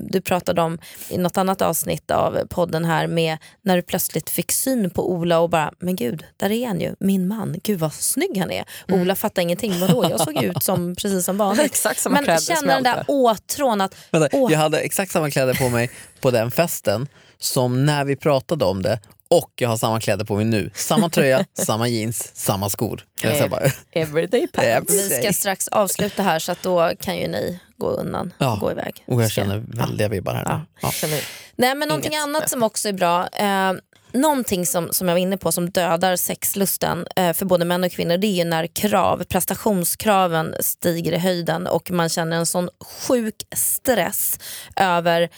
[0.10, 4.51] du pratade om i något annat avsnitt av podden här med när du plötsligt fick
[4.51, 7.93] syn på Ola och bara, men gud, där är han ju, min man, gud vad
[7.93, 8.65] snygg han är.
[8.91, 11.65] Och Ola fattar ingenting, vadå, jag såg ut som, precis som vanligt.
[11.65, 15.31] Exakt samma men kläder känner den där åtrån att, Vänta, åh, Jag hade exakt samma
[15.31, 17.07] kläder på mig på den festen
[17.39, 18.99] som när vi pratade om det
[19.32, 20.72] och jag har samma kläder på mig nu.
[20.76, 23.06] Samma tröja, samma jeans, samma skor.
[23.50, 24.94] Bara, Everyday pants.
[24.94, 28.54] Vi ska strax avsluta här så att då kan ju ni gå undan Ja.
[28.54, 29.04] och gå iväg.
[29.08, 30.65] och jag känner väldiga vibbar här nu.
[30.82, 30.91] Ja.
[30.91, 31.22] Känner-
[31.56, 32.24] Nej men någonting Inget.
[32.24, 33.28] annat som också är bra.
[33.28, 33.74] Eh,
[34.13, 37.91] någonting som, som jag var inne på som dödar sexlusten eh, för både män och
[37.91, 42.70] kvinnor det är ju när krav, prestationskraven stiger i höjden och man känner en sån
[43.08, 44.39] sjuk stress
[44.76, 45.30] över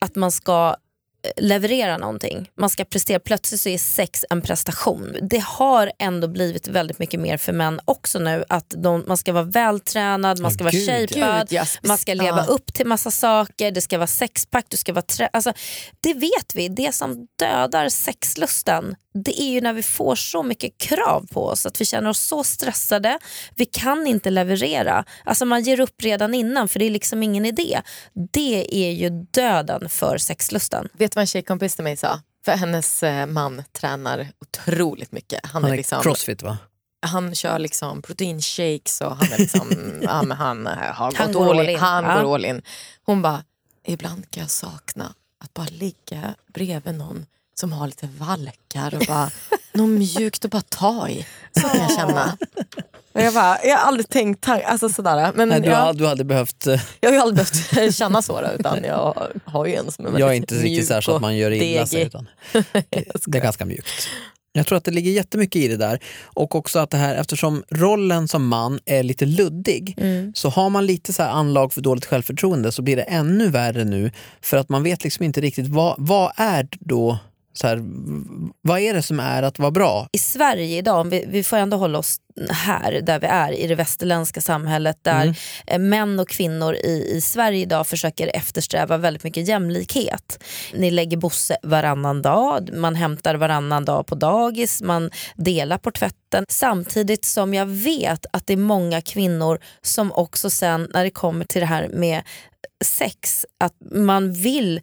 [0.00, 0.74] att man ska eh,
[1.36, 2.50] leverera någonting.
[2.58, 3.20] Man ska prestera.
[3.20, 5.16] Plötsligt så är sex en prestation.
[5.22, 8.44] Det har ändå blivit väldigt mycket mer för män också nu.
[8.48, 11.26] Att de, man ska vara vältränad, man ska Åh, vara gud, ja.
[11.26, 11.64] shapead, Gud, ja.
[11.82, 12.44] man ska leva Ja.
[12.44, 15.28] upp till massa saker, det ska vara sexpack, du ska vara trä...
[15.32, 15.52] alltså,
[16.00, 20.78] Det vet vi, det som dödar sexlusten det är ju när vi får så mycket
[20.78, 23.18] krav på oss att vi känner oss så stressade,
[23.54, 25.04] vi kan inte leverera.
[25.24, 27.80] Alltså man ger upp redan innan för det är liksom ingen idé.
[28.32, 30.88] Det är ju döden för sexlusten.
[30.92, 32.20] Vet du vad en tjejkompis till mig sa?
[32.44, 35.40] För hennes eh, man tränar otroligt mycket.
[35.46, 36.58] Han, Han är är liksom, crossfit va?
[37.06, 41.34] han kör liksom proteinshakes och han, är liksom, ja, men han eh, har Han gått
[41.46, 41.70] går all in.
[41.70, 41.78] in.
[41.78, 42.22] Han Ja.
[42.22, 42.62] går all in.
[43.04, 43.44] Hon bara,
[43.86, 47.26] ibland kan jag sakna att bara ligga bredvid någon
[47.62, 49.30] som har lite valkar och bara
[49.74, 51.26] något mjukt att bara ta i.
[51.60, 52.36] Så kan jag känna.
[53.12, 55.32] Och jag, bara, jag har aldrig tänkt alltså sådär.
[55.34, 56.66] Men Nej, du, jag, hade, du hade behövt...
[56.66, 60.08] eh, jag har ju aldrig behövt känna så utan jag har ju en som är
[60.10, 62.02] väldigt Jag är inte riktigt så, här så att man gör illa sig.
[62.02, 62.28] Utan
[63.26, 64.08] det är ganska mjukt.
[64.54, 65.98] Jag tror att det ligger jättemycket i det där.
[66.24, 70.32] Och också att det här, eftersom rollen som man är lite luddig, Mm.
[70.34, 73.84] så har man lite så här anlag för dåligt självförtroende så blir det ännu värre
[73.84, 74.10] nu.
[74.42, 77.18] För att man vet liksom inte riktigt vad, vad är då
[77.52, 77.82] så här,
[78.62, 80.08] vad är det som är att vara bra?
[80.12, 82.18] I Sverige idag, om vi, vi får ändå hålla oss
[82.50, 87.20] här där vi är i det västerländska samhället där eh, män och kvinnor i, i
[87.20, 90.44] Sverige idag försöker eftersträva väldigt mycket jämlikhet.
[90.74, 96.44] Ni lägger Bosse varannan dag, man hämtar varannan dag på dagis, man delar på tvätten.
[96.48, 101.44] Samtidigt som jag vet att det är många kvinnor som också sen när det kommer
[101.44, 102.22] till det här med
[102.84, 104.80] sex, att man vill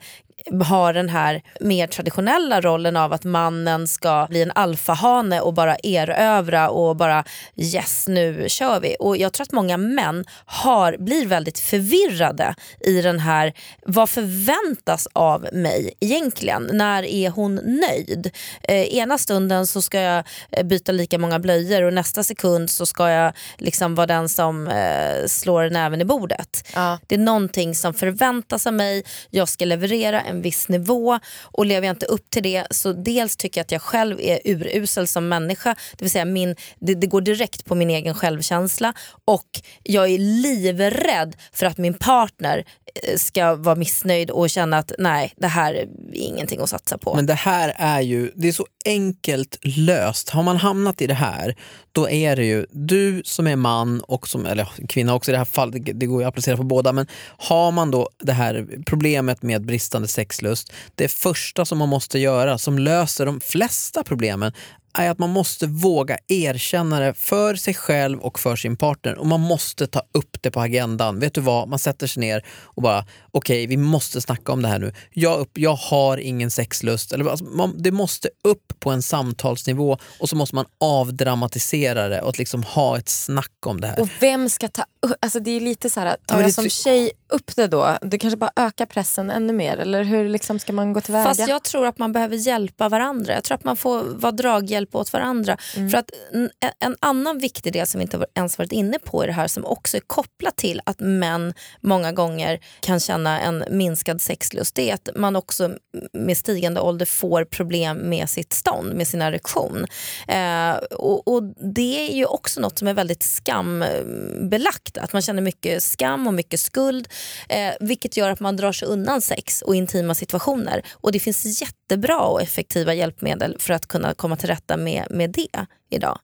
[0.70, 5.76] ha den här mer traditionella rollen av att mannen ska bli en alfahane och bara
[5.76, 7.24] erövra och bara
[7.56, 8.96] yes nu kör vi.
[9.00, 13.54] Och Jag tror att många män har, blir väldigt förvirrade i den här,
[13.86, 16.70] vad förväntas av mig egentligen?
[16.74, 18.32] När är hon nöjd?
[18.62, 22.86] Eh, ena stunden så ska jag eh, byta lika många blöjor och nästa sekund så
[22.86, 26.68] ska jag liksom vara den som eh, slår näven i bordet.
[26.76, 27.00] Ja.
[27.08, 31.66] Det är någonting som förväntas av mig, jag ska leverera en en viss nivå och
[31.66, 35.08] lever jag inte upp till det så dels tycker jag att jag själv är urusel
[35.08, 38.94] som människa, det vill säga min, det, det går direkt på min egen självkänsla
[39.26, 42.66] och jag är livrädd för att min partner
[43.04, 47.16] eh, ska vara missnöjd och känna att nej, det här är ingenting att satsa på.
[47.16, 50.30] Men det här är ju, det är så enkelt löst.
[50.30, 51.56] Har man hamnat i det här,
[51.92, 55.38] då är det ju du som är man och som, eller kvinna också i det
[55.38, 58.34] här fallet, det, det går ju att applicera på båda, men har man då det
[58.34, 64.04] här problemet med bristande sexlust, det första som man måste göra som löser de flesta
[64.04, 64.54] problemen
[64.94, 69.28] är att man måste våga erkänna det för sig själv och för sin partner och
[69.28, 71.20] man måste ta upp det på agendan.
[71.20, 74.68] Vet du vad, man sätter sig ner och bara okej, vi måste snacka om det
[74.68, 74.94] här nu.
[75.14, 77.12] Jag, upp, jag har ingen sexlust.
[77.12, 82.22] Eller, alltså, man, det måste upp på en samtalsnivå och så måste man avdramatisera det
[82.22, 84.00] och liksom ha ett snack om det här.
[84.00, 87.12] Och vem ska ta upp, alltså det är lite så här, tar jag som tjej
[87.30, 87.98] upp det då?
[88.02, 91.26] Det kanske bara ökar pressen ännu mer eller hur liksom ska man gå tillväga?
[91.26, 93.34] Fast jag tror att man behöver hjälpa varandra.
[93.34, 95.58] Jag tror att man får vara draghjälp åt varandra.
[95.74, 99.28] För att en, en annan viktig del som vi inte ens varit inne på i
[99.28, 104.22] det här som också är kopplat till att män många gånger kan känna en minskad
[104.22, 105.72] sexlust det är att man också
[106.14, 109.86] med stigande ålder får problem med sitt stånd, med sin erektion.
[110.28, 111.44] Eh, och, och
[111.76, 114.98] Det är ju också något som är väldigt skambelagt.
[114.98, 117.08] Att man känner mycket skam och mycket skuld.
[117.50, 120.82] Eh, vilket gör att man drar sig undan sex och intima situationer.
[120.92, 125.30] Och det finns jättebra och effektiva hjälpmedel för att kunna komma till rätta med, med
[125.30, 126.20] det idag.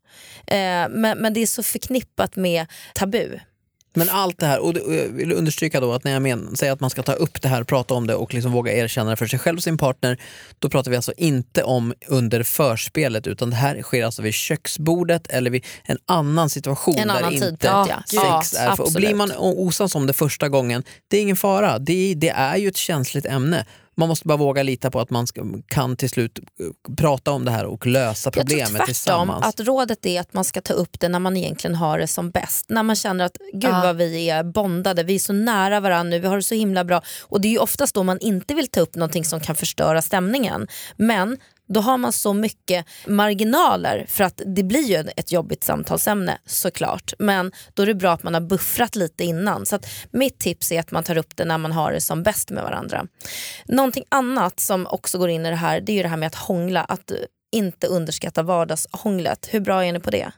[0.47, 3.39] Eh, men, men det är så förknippat med tabu.
[3.95, 6.55] Men allt det här, och det- och jag vill understryka då att när jag men,
[6.55, 9.09] säger att man ska ta upp det här, prata om det och liksom våga erkänna
[9.09, 10.17] det för sig själv och sin partner,
[10.59, 15.27] då pratar vi alltså inte om under förspelet utan det här sker alltså vid köksbordet
[15.27, 18.03] eller vid en annan situation En där annan inte tidpunkt, ja.
[18.07, 18.75] sex Ja, är.
[18.75, 21.79] För, och blir man osams om det första gången, det är ingen fara.
[21.79, 23.65] Det, det är ju ett känsligt ämne.
[23.97, 27.45] Man måste bara våga lita på att man ska, kan till slut eh, prata om
[27.45, 29.45] det här och lösa Jag tror problemet tvärtom tillsammans.
[29.45, 32.29] att rådet är att man ska ta upp det när man egentligen har det som
[32.31, 32.65] bäst.
[32.69, 33.81] När man känner att gud Ja.
[33.83, 36.83] vad vi är bondade, vi är så nära varandra nu, vi har det så himla
[36.83, 37.01] bra.
[37.21, 40.01] Och det är ju oftast då man inte vill ta upp någonting som kan förstöra
[40.01, 40.67] stämningen.
[40.97, 46.37] Men då har man så mycket marginaler för att det blir ju ett jobbigt samtalsämne
[46.45, 47.13] såklart.
[47.19, 49.65] Men då är det bra att man har buffrat lite innan.
[49.65, 52.23] Så att mitt tips är att man tar upp det när man har det som
[52.23, 53.07] bäst med varandra.
[53.65, 56.27] Någonting annat som också går in i det här det är ju det här med
[56.27, 56.83] att hångla.
[56.83, 57.11] Att
[57.51, 59.47] inte underskatta vardagshånglet.
[59.51, 60.31] Hur bra är ni på det?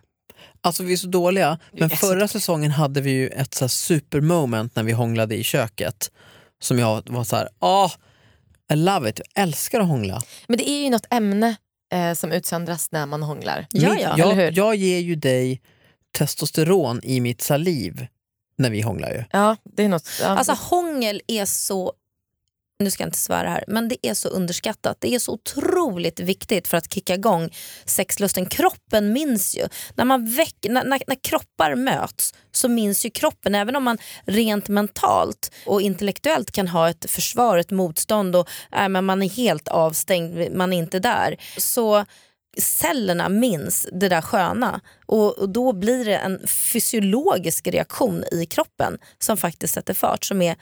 [0.62, 4.76] Alltså vi är så dåliga, men förra säsongen hade vi ju ett så här supermoment
[4.76, 6.12] när vi hånglade i köket.
[6.60, 7.92] Som jag var så här, ah,
[8.74, 10.22] I love it, jag älskar att hångla.
[10.48, 11.56] Men det är ju något ämne
[11.94, 13.68] eh, som utsöndras när man hånglar.
[13.72, 14.44] Ja, ja, eller hur?
[14.44, 15.62] jag, jag ger ju dig
[16.18, 18.08] testosteron i mitt saliv
[18.58, 19.24] när vi hånglar ju.
[19.32, 20.10] Ja, det är något.
[20.22, 20.28] Ja.
[20.28, 21.94] Alltså hångel är så
[22.80, 24.98] nu ska jag inte svära här, men det är så underskattat.
[25.00, 27.50] Det är så otroligt viktigt för att kicka igång
[27.86, 28.46] sexlusten.
[28.46, 29.68] Kroppen minns ju.
[29.96, 33.98] När, man väck, när, när, när kroppar möts så minns ju kroppen, även om man
[34.26, 39.30] rent mentalt och intellektuellt kan ha ett försvar, ett motstånd och äh, men man är
[39.30, 41.38] helt avstängd, man är inte där.
[41.58, 42.06] Så
[42.58, 48.98] cellerna minns det där sköna och, och, då blir det en fysiologisk reaktion i kroppen
[49.20, 50.56] som faktiskt sätter fart som är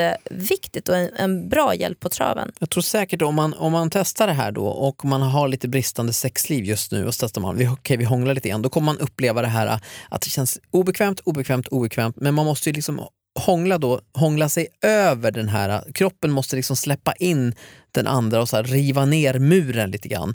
[0.00, 2.52] jätteviktigt och en, en bra hjälp på traven.
[2.58, 5.68] Jag tror säkert om man, om man testar det här då och man har lite
[5.68, 8.68] bristande sexliv just nu och så testar man, vi, okay, vi hånglar lite grann, då
[8.68, 12.72] kommer man uppleva det här att det känns obekvämt, obekvämt, obekvämt men man måste ju
[12.72, 13.00] liksom
[13.38, 17.54] hångla då, hångla sig över den här, kroppen måste liksom släppa in
[17.92, 20.34] den andra och så riva ner muren lite grann.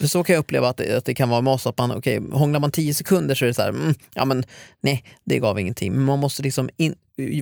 [0.00, 2.20] Så kan jag uppleva att det, att det kan vara med oss, att man, okay,
[2.32, 4.44] hånglar man tio sekunder så är det så här, mm, ja men
[4.80, 5.92] nej, det gav ingenting.
[5.92, 6.94] Men man måste liksom in,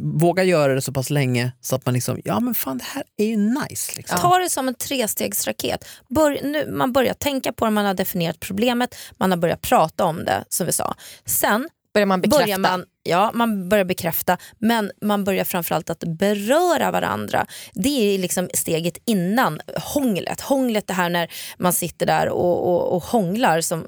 [0.02, 3.02] våga göra det så pass länge så att man liksom, ja men fan det här
[3.16, 3.92] är ju nice.
[3.96, 4.18] Liksom.
[4.18, 5.84] Ta det som en trestegsraket.
[6.08, 10.04] Bör, nu, man börjar tänka på det, man har definierat problemet, man har börjat prata
[10.04, 10.94] om det som vi sa.
[11.24, 12.44] Sen börjar man bekräfta.
[12.44, 17.46] Börjar man, ja, man börjar bekräfta men man börjar framförallt att beröra varandra.
[17.74, 20.40] Det är liksom steget innan hånglet.
[20.40, 23.86] Hånglet det här när man sitter där och, och, och hånglar som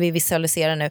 [0.00, 0.90] vi visualiserar nu.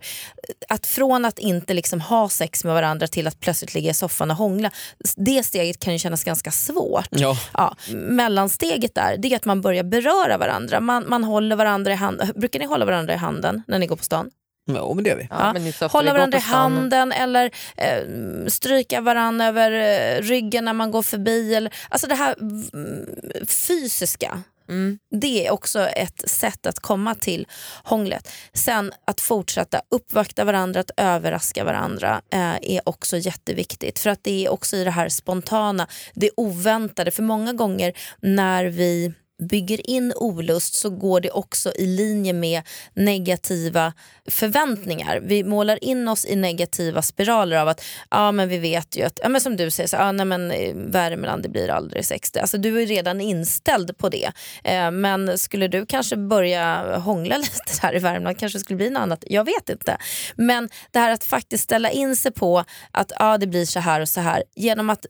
[0.69, 4.31] Att från att inte liksom ha sex med varandra till att plötsligt ligga i soffan
[4.31, 4.71] och hångla.
[5.15, 7.07] Det steget kan ju kännas ganska svårt.
[7.09, 7.37] Ja.
[7.53, 10.79] Ja, mellansteget där det är att man börjar beröra varandra.
[10.79, 12.31] Man, man håller varandra i handen.
[12.35, 14.29] Brukar ni hålla varandra i handen när ni går på stan?
[14.65, 15.27] Ja, men det gör vi.
[15.29, 20.91] Ja, ofta Hålla varandra i handen eller eh, stryka varandra över eh, ryggen när man
[20.91, 21.55] går förbi.
[21.55, 23.05] Eller, alltså det här mm,
[23.47, 24.43] fysiska.
[24.69, 24.99] Mm.
[25.11, 27.47] Det är också ett sätt att komma till
[27.83, 28.31] hånglet.
[28.53, 33.99] Sen att fortsätta uppvakta varandra, att överraska varandra eh, är också jätteviktigt.
[33.99, 37.11] För att det är också i det här spontana, det oväntade.
[37.11, 42.61] För många gånger när vi bygger in olust så går det också i linje med
[42.93, 43.93] negativa
[44.29, 45.19] förväntningar.
[45.23, 49.19] Vi målar in oss i negativa spiraler av att ja men vi vet ju att,
[49.23, 52.39] ja, men som du säger, så, ja, nej, men, eh, Värmland det blir aldrig 60.
[52.39, 54.31] Alltså, du är redan inställd på det.
[54.63, 59.01] Eh, men skulle du kanske börja hångla lite här i Värmland kanske skulle bli något
[59.01, 59.23] annat.
[59.27, 59.97] Jag vet inte.
[60.35, 64.01] Men det här att faktiskt ställa in sig på att ja, det blir så här
[64.01, 65.05] och så här genom att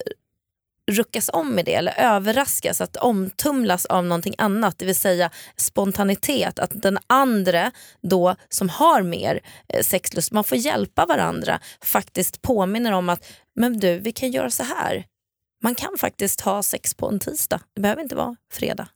[0.92, 4.78] ruckas om med det eller överraskas, att omtumlas av någonting annat.
[4.78, 7.72] Det vill säga spontanitet, att den andra
[8.02, 13.80] då som har mer eh, sexlust, man får hjälpa varandra, faktiskt påminner om att men
[13.80, 15.06] du, vi kan göra så här.
[15.64, 18.88] Man kan faktiskt ha sex på en tisdag, det behöver inte vara fredag.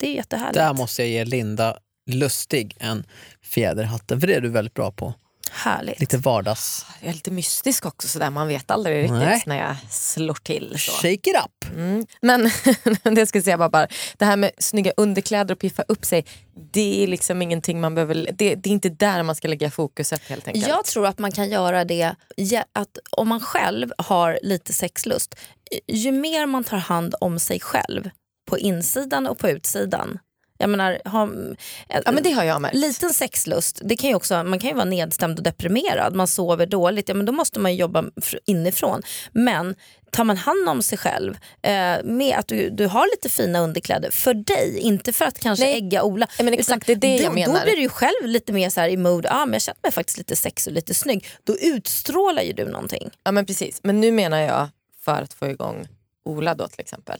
[0.00, 0.54] Det är jättehärligt.
[0.54, 1.78] Där måste jag ge Linda
[2.10, 3.06] Lustig en
[3.42, 5.14] fjäder i hatten, för det är du väldigt bra på.
[5.52, 6.00] Härligt.
[6.00, 6.86] Lite vardags...
[7.00, 9.42] Jag är lite mystisk också sådär, man vet aldrig riktigt Nej.
[9.46, 10.74] när jag slår till.
[10.78, 10.92] Så.
[10.92, 11.74] Shake it up!
[11.74, 12.06] Mm.
[12.22, 12.42] Men
[13.14, 16.24] det jag ska säga var bara, det här med snygga underkläder och piffa upp sig,
[16.72, 20.28] det är liksom ingenting man behöver, det, det är inte där man ska lägga fokuset
[20.28, 20.68] helt enkelt.
[20.68, 22.14] Jag tror att man kan göra det,
[22.72, 25.34] att om man själv har lite sexlust,
[25.86, 28.10] ju mer man tar hand om sig själv
[28.48, 30.18] på insidan och på utsidan.
[30.58, 31.28] Jag menar, ha,
[31.88, 32.70] Ja men det har jag med.
[32.74, 36.66] Liten sexlust, det kan ju också, man kan ju vara nedstämd och deprimerad, man sover
[36.66, 39.02] dåligt, ja, men då måste man jobba fr- inifrån.
[39.32, 39.74] Men
[40.10, 44.10] tar man hand om sig själv eh, med att du, du har lite fina underkläder
[44.10, 45.76] för dig, inte för att kanske Nej.
[45.76, 46.26] ägga Ola.
[46.38, 47.58] Ja, men exakt, det är det då, jag menar.
[47.58, 49.78] Då blir du ju själv lite mer så här i mode, ah, men jag känner
[49.82, 51.26] mig faktiskt lite sexig och lite snygg.
[51.44, 53.10] Då utstrålar ju du någonting.
[53.24, 54.68] Ja men precis, men nu menar jag
[55.04, 55.88] för att få igång
[56.24, 57.18] Ola då till exempel.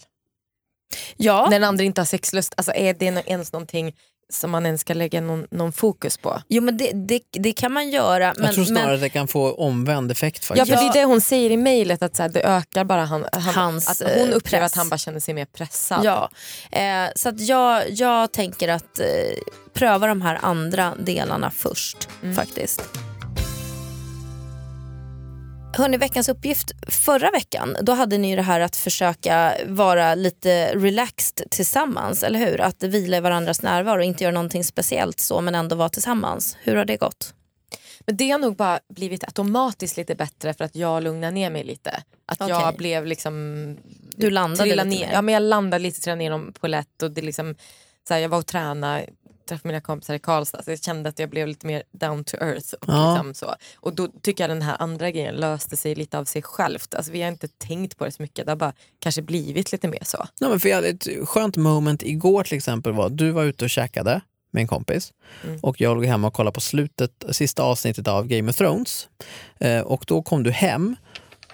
[1.16, 3.94] Ja, När den andra inte har sexlust, alltså är det ens någonting
[4.32, 6.42] som man ens ska lägga någon, någon fokus på?
[6.48, 8.32] jo, men det, det, det kan man göra.
[8.36, 10.68] Men, jag tror snarare men, att det kan få omvänd effekt Ja faktiskt.
[10.78, 13.26] för det är det hon säger i mejlet, att så här, det ökar bara han,
[13.32, 14.72] han, Hans, att hon eh, upplever press.
[14.72, 16.04] att han bara känner sig mer pressad.
[16.04, 16.30] Ja,
[16.72, 19.06] eh, så att jag, jag tänker att eh,
[19.72, 22.36] pröva de här andra delarna först Mm.
[22.36, 22.82] faktiskt.
[25.78, 30.74] Hörni, veckans uppgift förra veckan, då hade ni ju det här att försöka vara lite
[30.74, 32.60] relaxed tillsammans, eller hur?
[32.60, 36.56] Att vila i varandras närvaro och inte göra någonting speciellt så men ändå vara tillsammans.
[36.60, 37.34] Hur har det gått?
[38.06, 41.64] Men det har nog bara blivit automatiskt lite bättre för att jag lugnar ner mig
[41.64, 42.02] lite.
[42.26, 42.76] Att jag Okej.
[42.78, 43.76] blev liksom...
[44.16, 45.06] Du landade lite ner.
[45.06, 45.12] mer.
[45.12, 47.54] Ja men jag landade lite, trillade ner på lätt och det liksom,
[48.08, 49.06] så här, jag var och tränade
[49.48, 52.36] träffade mina kompisar i Karlstad så jag kände att jag blev lite mer down to
[52.36, 52.74] earth.
[52.74, 53.12] Och, Ja.
[53.14, 53.54] liksom så.
[53.76, 56.94] och då tycker jag den här andra grejen löste sig lite av sig självt.
[56.94, 59.88] Alltså, vi har inte tänkt på det så mycket, det har bara kanske blivit lite
[59.88, 60.26] mer så.
[60.40, 63.64] Nej, men för jag hade ett skönt moment igår till exempel var du var ute
[63.64, 64.20] och käkade
[64.50, 65.12] med en kompis
[65.44, 65.58] Mm.
[65.62, 69.08] och jag låg hemma och kollade på slutet, sista avsnittet av Game of Thrones.
[69.60, 70.96] Eh, och då kom du hem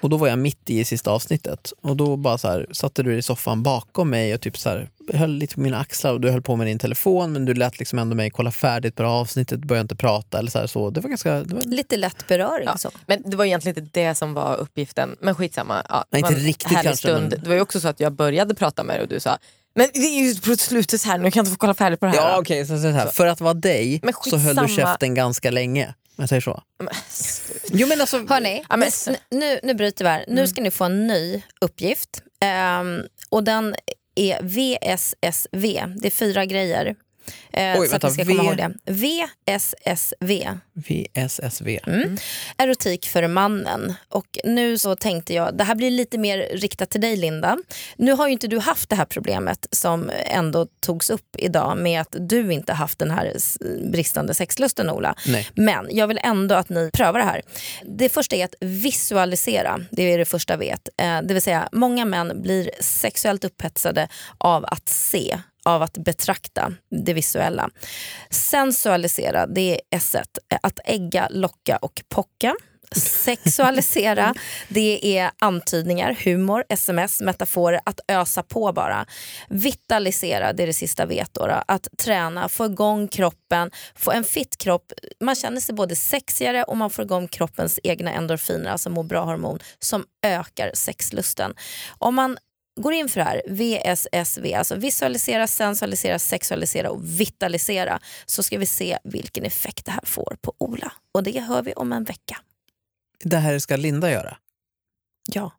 [0.05, 1.73] Och då var jag mitt i sista avsnittet.
[1.83, 4.69] Och då bara så här, satte du dig i soffan bakom mig och typ så
[4.69, 7.55] här, höll lite på mina axlar och du höll på med din telefon men du
[7.55, 10.59] lät liksom ändå mig kolla färdigt på det här avsnittet, började inte prata eller så.
[10.59, 10.91] Här, så.
[10.91, 11.33] Det var ganska...
[11.35, 11.63] Det var...
[11.63, 12.67] Lite lätt beröring.
[12.67, 12.91] Ja, Så.
[13.07, 15.17] men det var egentligen inte det som var uppgiften.
[15.21, 15.83] Men skitsamma.
[15.89, 17.31] Ja, Nej, det inte riktigt kanske, Stund.
[17.31, 19.39] men- Det var ju också så att jag började prata med dig och du sa
[19.75, 22.07] men det är ju på slutet här nu, kan jag inte få kolla färdigt på
[22.07, 22.19] det här?
[22.19, 23.07] Ja okej, så, så här.
[23.07, 24.01] för att vara dig
[24.31, 25.95] så höll du käften ganska länge.
[26.17, 26.63] Jag säger så.
[26.79, 26.89] Men,
[27.73, 28.91] Jo men alltså, Hörni, Ja, men-
[29.31, 30.25] nu, nu, bryter vi här.
[30.29, 32.23] Nu ska ni få en ny uppgift.
[32.41, 33.75] Ehm, och den
[34.15, 35.85] är VSSV.
[35.97, 36.95] Det är fyra grejer.
[37.53, 38.93] Eh, Oj, så att vänta, ni ska komma V- ihåg det.
[39.47, 40.49] VSSV.
[40.75, 41.81] VSSV.
[41.87, 42.17] Mm.
[42.59, 43.95] Erotik för mannen.
[44.09, 47.59] Och nu så tänkte jag, det här blir lite mer riktat till dig Linda.
[47.97, 52.01] Nu har ju inte du haft det här problemet som ändå togs upp idag med
[52.01, 53.33] att du inte haft den här
[53.91, 55.15] bristande sexlusten Ola.
[55.27, 55.49] Nej.
[55.55, 57.43] Men jag vill ändå att ni prövar det här.
[57.85, 59.81] Det första är att visualisera.
[59.91, 60.89] Det är det första vet.
[60.97, 64.09] Eh, Det vill säga, många män blir sexuellt upphetsade
[64.39, 67.71] av att se av att betrakta det visuella.
[68.31, 70.17] Sensualisera, det är S.
[70.63, 72.55] Att ägga, locka och pocka.
[72.97, 74.35] Sexualisera,
[74.69, 79.07] det är antydningar, humor, sms, metaforer, att ösa på bara.
[79.49, 81.63] Vitalisera, det är det sista vet då, då.
[81.69, 84.93] Att träna, få igång kroppen, få en fit kropp.
[85.21, 89.59] Man känner sig både sexigare och man får igång kroppens egna endorfiner, alltså må bra-hormon,
[89.79, 91.55] som ökar sexlusten.
[91.99, 92.37] Om man
[92.81, 98.67] går in för det här, VSSV, alltså visualisera, sensualisera, sexualisera och vitalisera, så ska vi
[98.67, 100.93] se vilken effekt det här får på Ola.
[101.13, 102.37] Och det hör vi om en vecka.
[103.25, 104.37] Det här ska Linda göra.
[105.33, 105.53] Ja.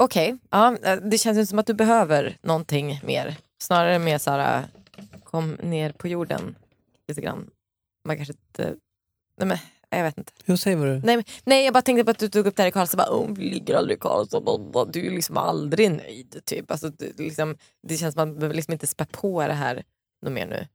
[0.00, 3.36] Okej, ja, eh, det känns inte som att du behöver någonting mer.
[3.62, 4.64] Snarare mer så här,
[5.24, 6.56] kom ner på jorden
[7.08, 7.50] lite grann.
[8.08, 8.76] Man kanske inte...
[9.38, 9.58] Nej, men,
[9.96, 10.32] jag vet inte.
[10.44, 10.92] Jo, säg vad du...
[11.04, 12.96] Nej, men, nej, jag bara tänkte på att du tog upp det här i Karlstad.
[12.96, 14.40] Bara, oh, vi ligger aldrig i Karlstad.
[14.92, 16.40] Du är liksom aldrig nöjd.
[16.44, 16.70] Typ.
[16.70, 17.56] Alltså, det, liksom,
[17.88, 19.82] det känns som att man behöver liksom inte spä på det här
[20.22, 20.66] något mer nu.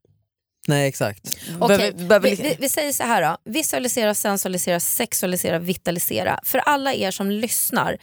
[0.67, 1.37] Nej exakt.
[1.59, 3.37] Behöver- behöver vi, liksom- vi, vi säger så här då.
[3.51, 6.39] Visualisera, sensualisera, sexualisera, vitalisera.
[6.43, 7.97] För alla er som lyssnar,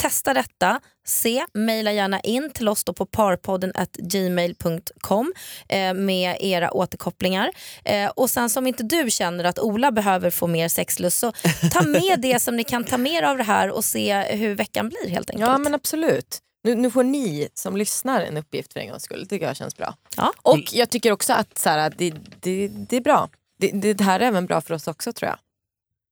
[0.00, 0.80] testa detta.
[1.06, 5.32] Se, mejla gärna in till oss då på parpodden at gmail.com
[5.68, 7.50] eh, med era återkopplingar.
[7.84, 11.32] Eh, och sen som inte du känner att Ola behöver få mer sexlust så
[11.72, 14.88] ta med det som ni kan ta med av det här och se hur veckan
[14.88, 15.48] blir helt enkelt.
[15.50, 16.38] Ja men absolut.
[16.64, 19.20] Nu, nu får ni som lyssnar en uppgift för en gångs skull.
[19.20, 19.94] Det tycker jag känns bra.
[20.16, 20.32] Ja.
[20.42, 23.28] Och jag tycker också att så här, det, det, det är bra.
[23.58, 25.38] Det, det, här är även bra för oss också tror jag.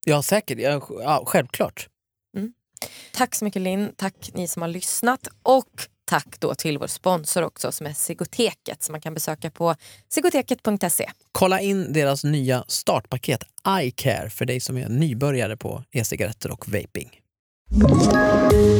[0.04, 1.88] Ja säkert, ja, självklart.
[3.12, 5.66] Tack så mycket Linn, tack ni som har lyssnat och
[6.04, 9.74] tack då till vår sponsor också som är Sigoteket som man kan besöka på
[10.08, 11.10] sigoteket.se.
[11.32, 17.10] Kolla in deras nya startpaket iCare för dig som är nybörjare på e-cigaretter och vaping.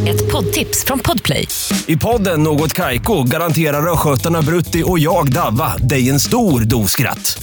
[0.09, 1.49] Ett poddtips från Podplay.
[1.87, 7.43] I podden Något Kaiko garanterar östgötarna Brutti och jag, Davva, dig en stor dos skratt.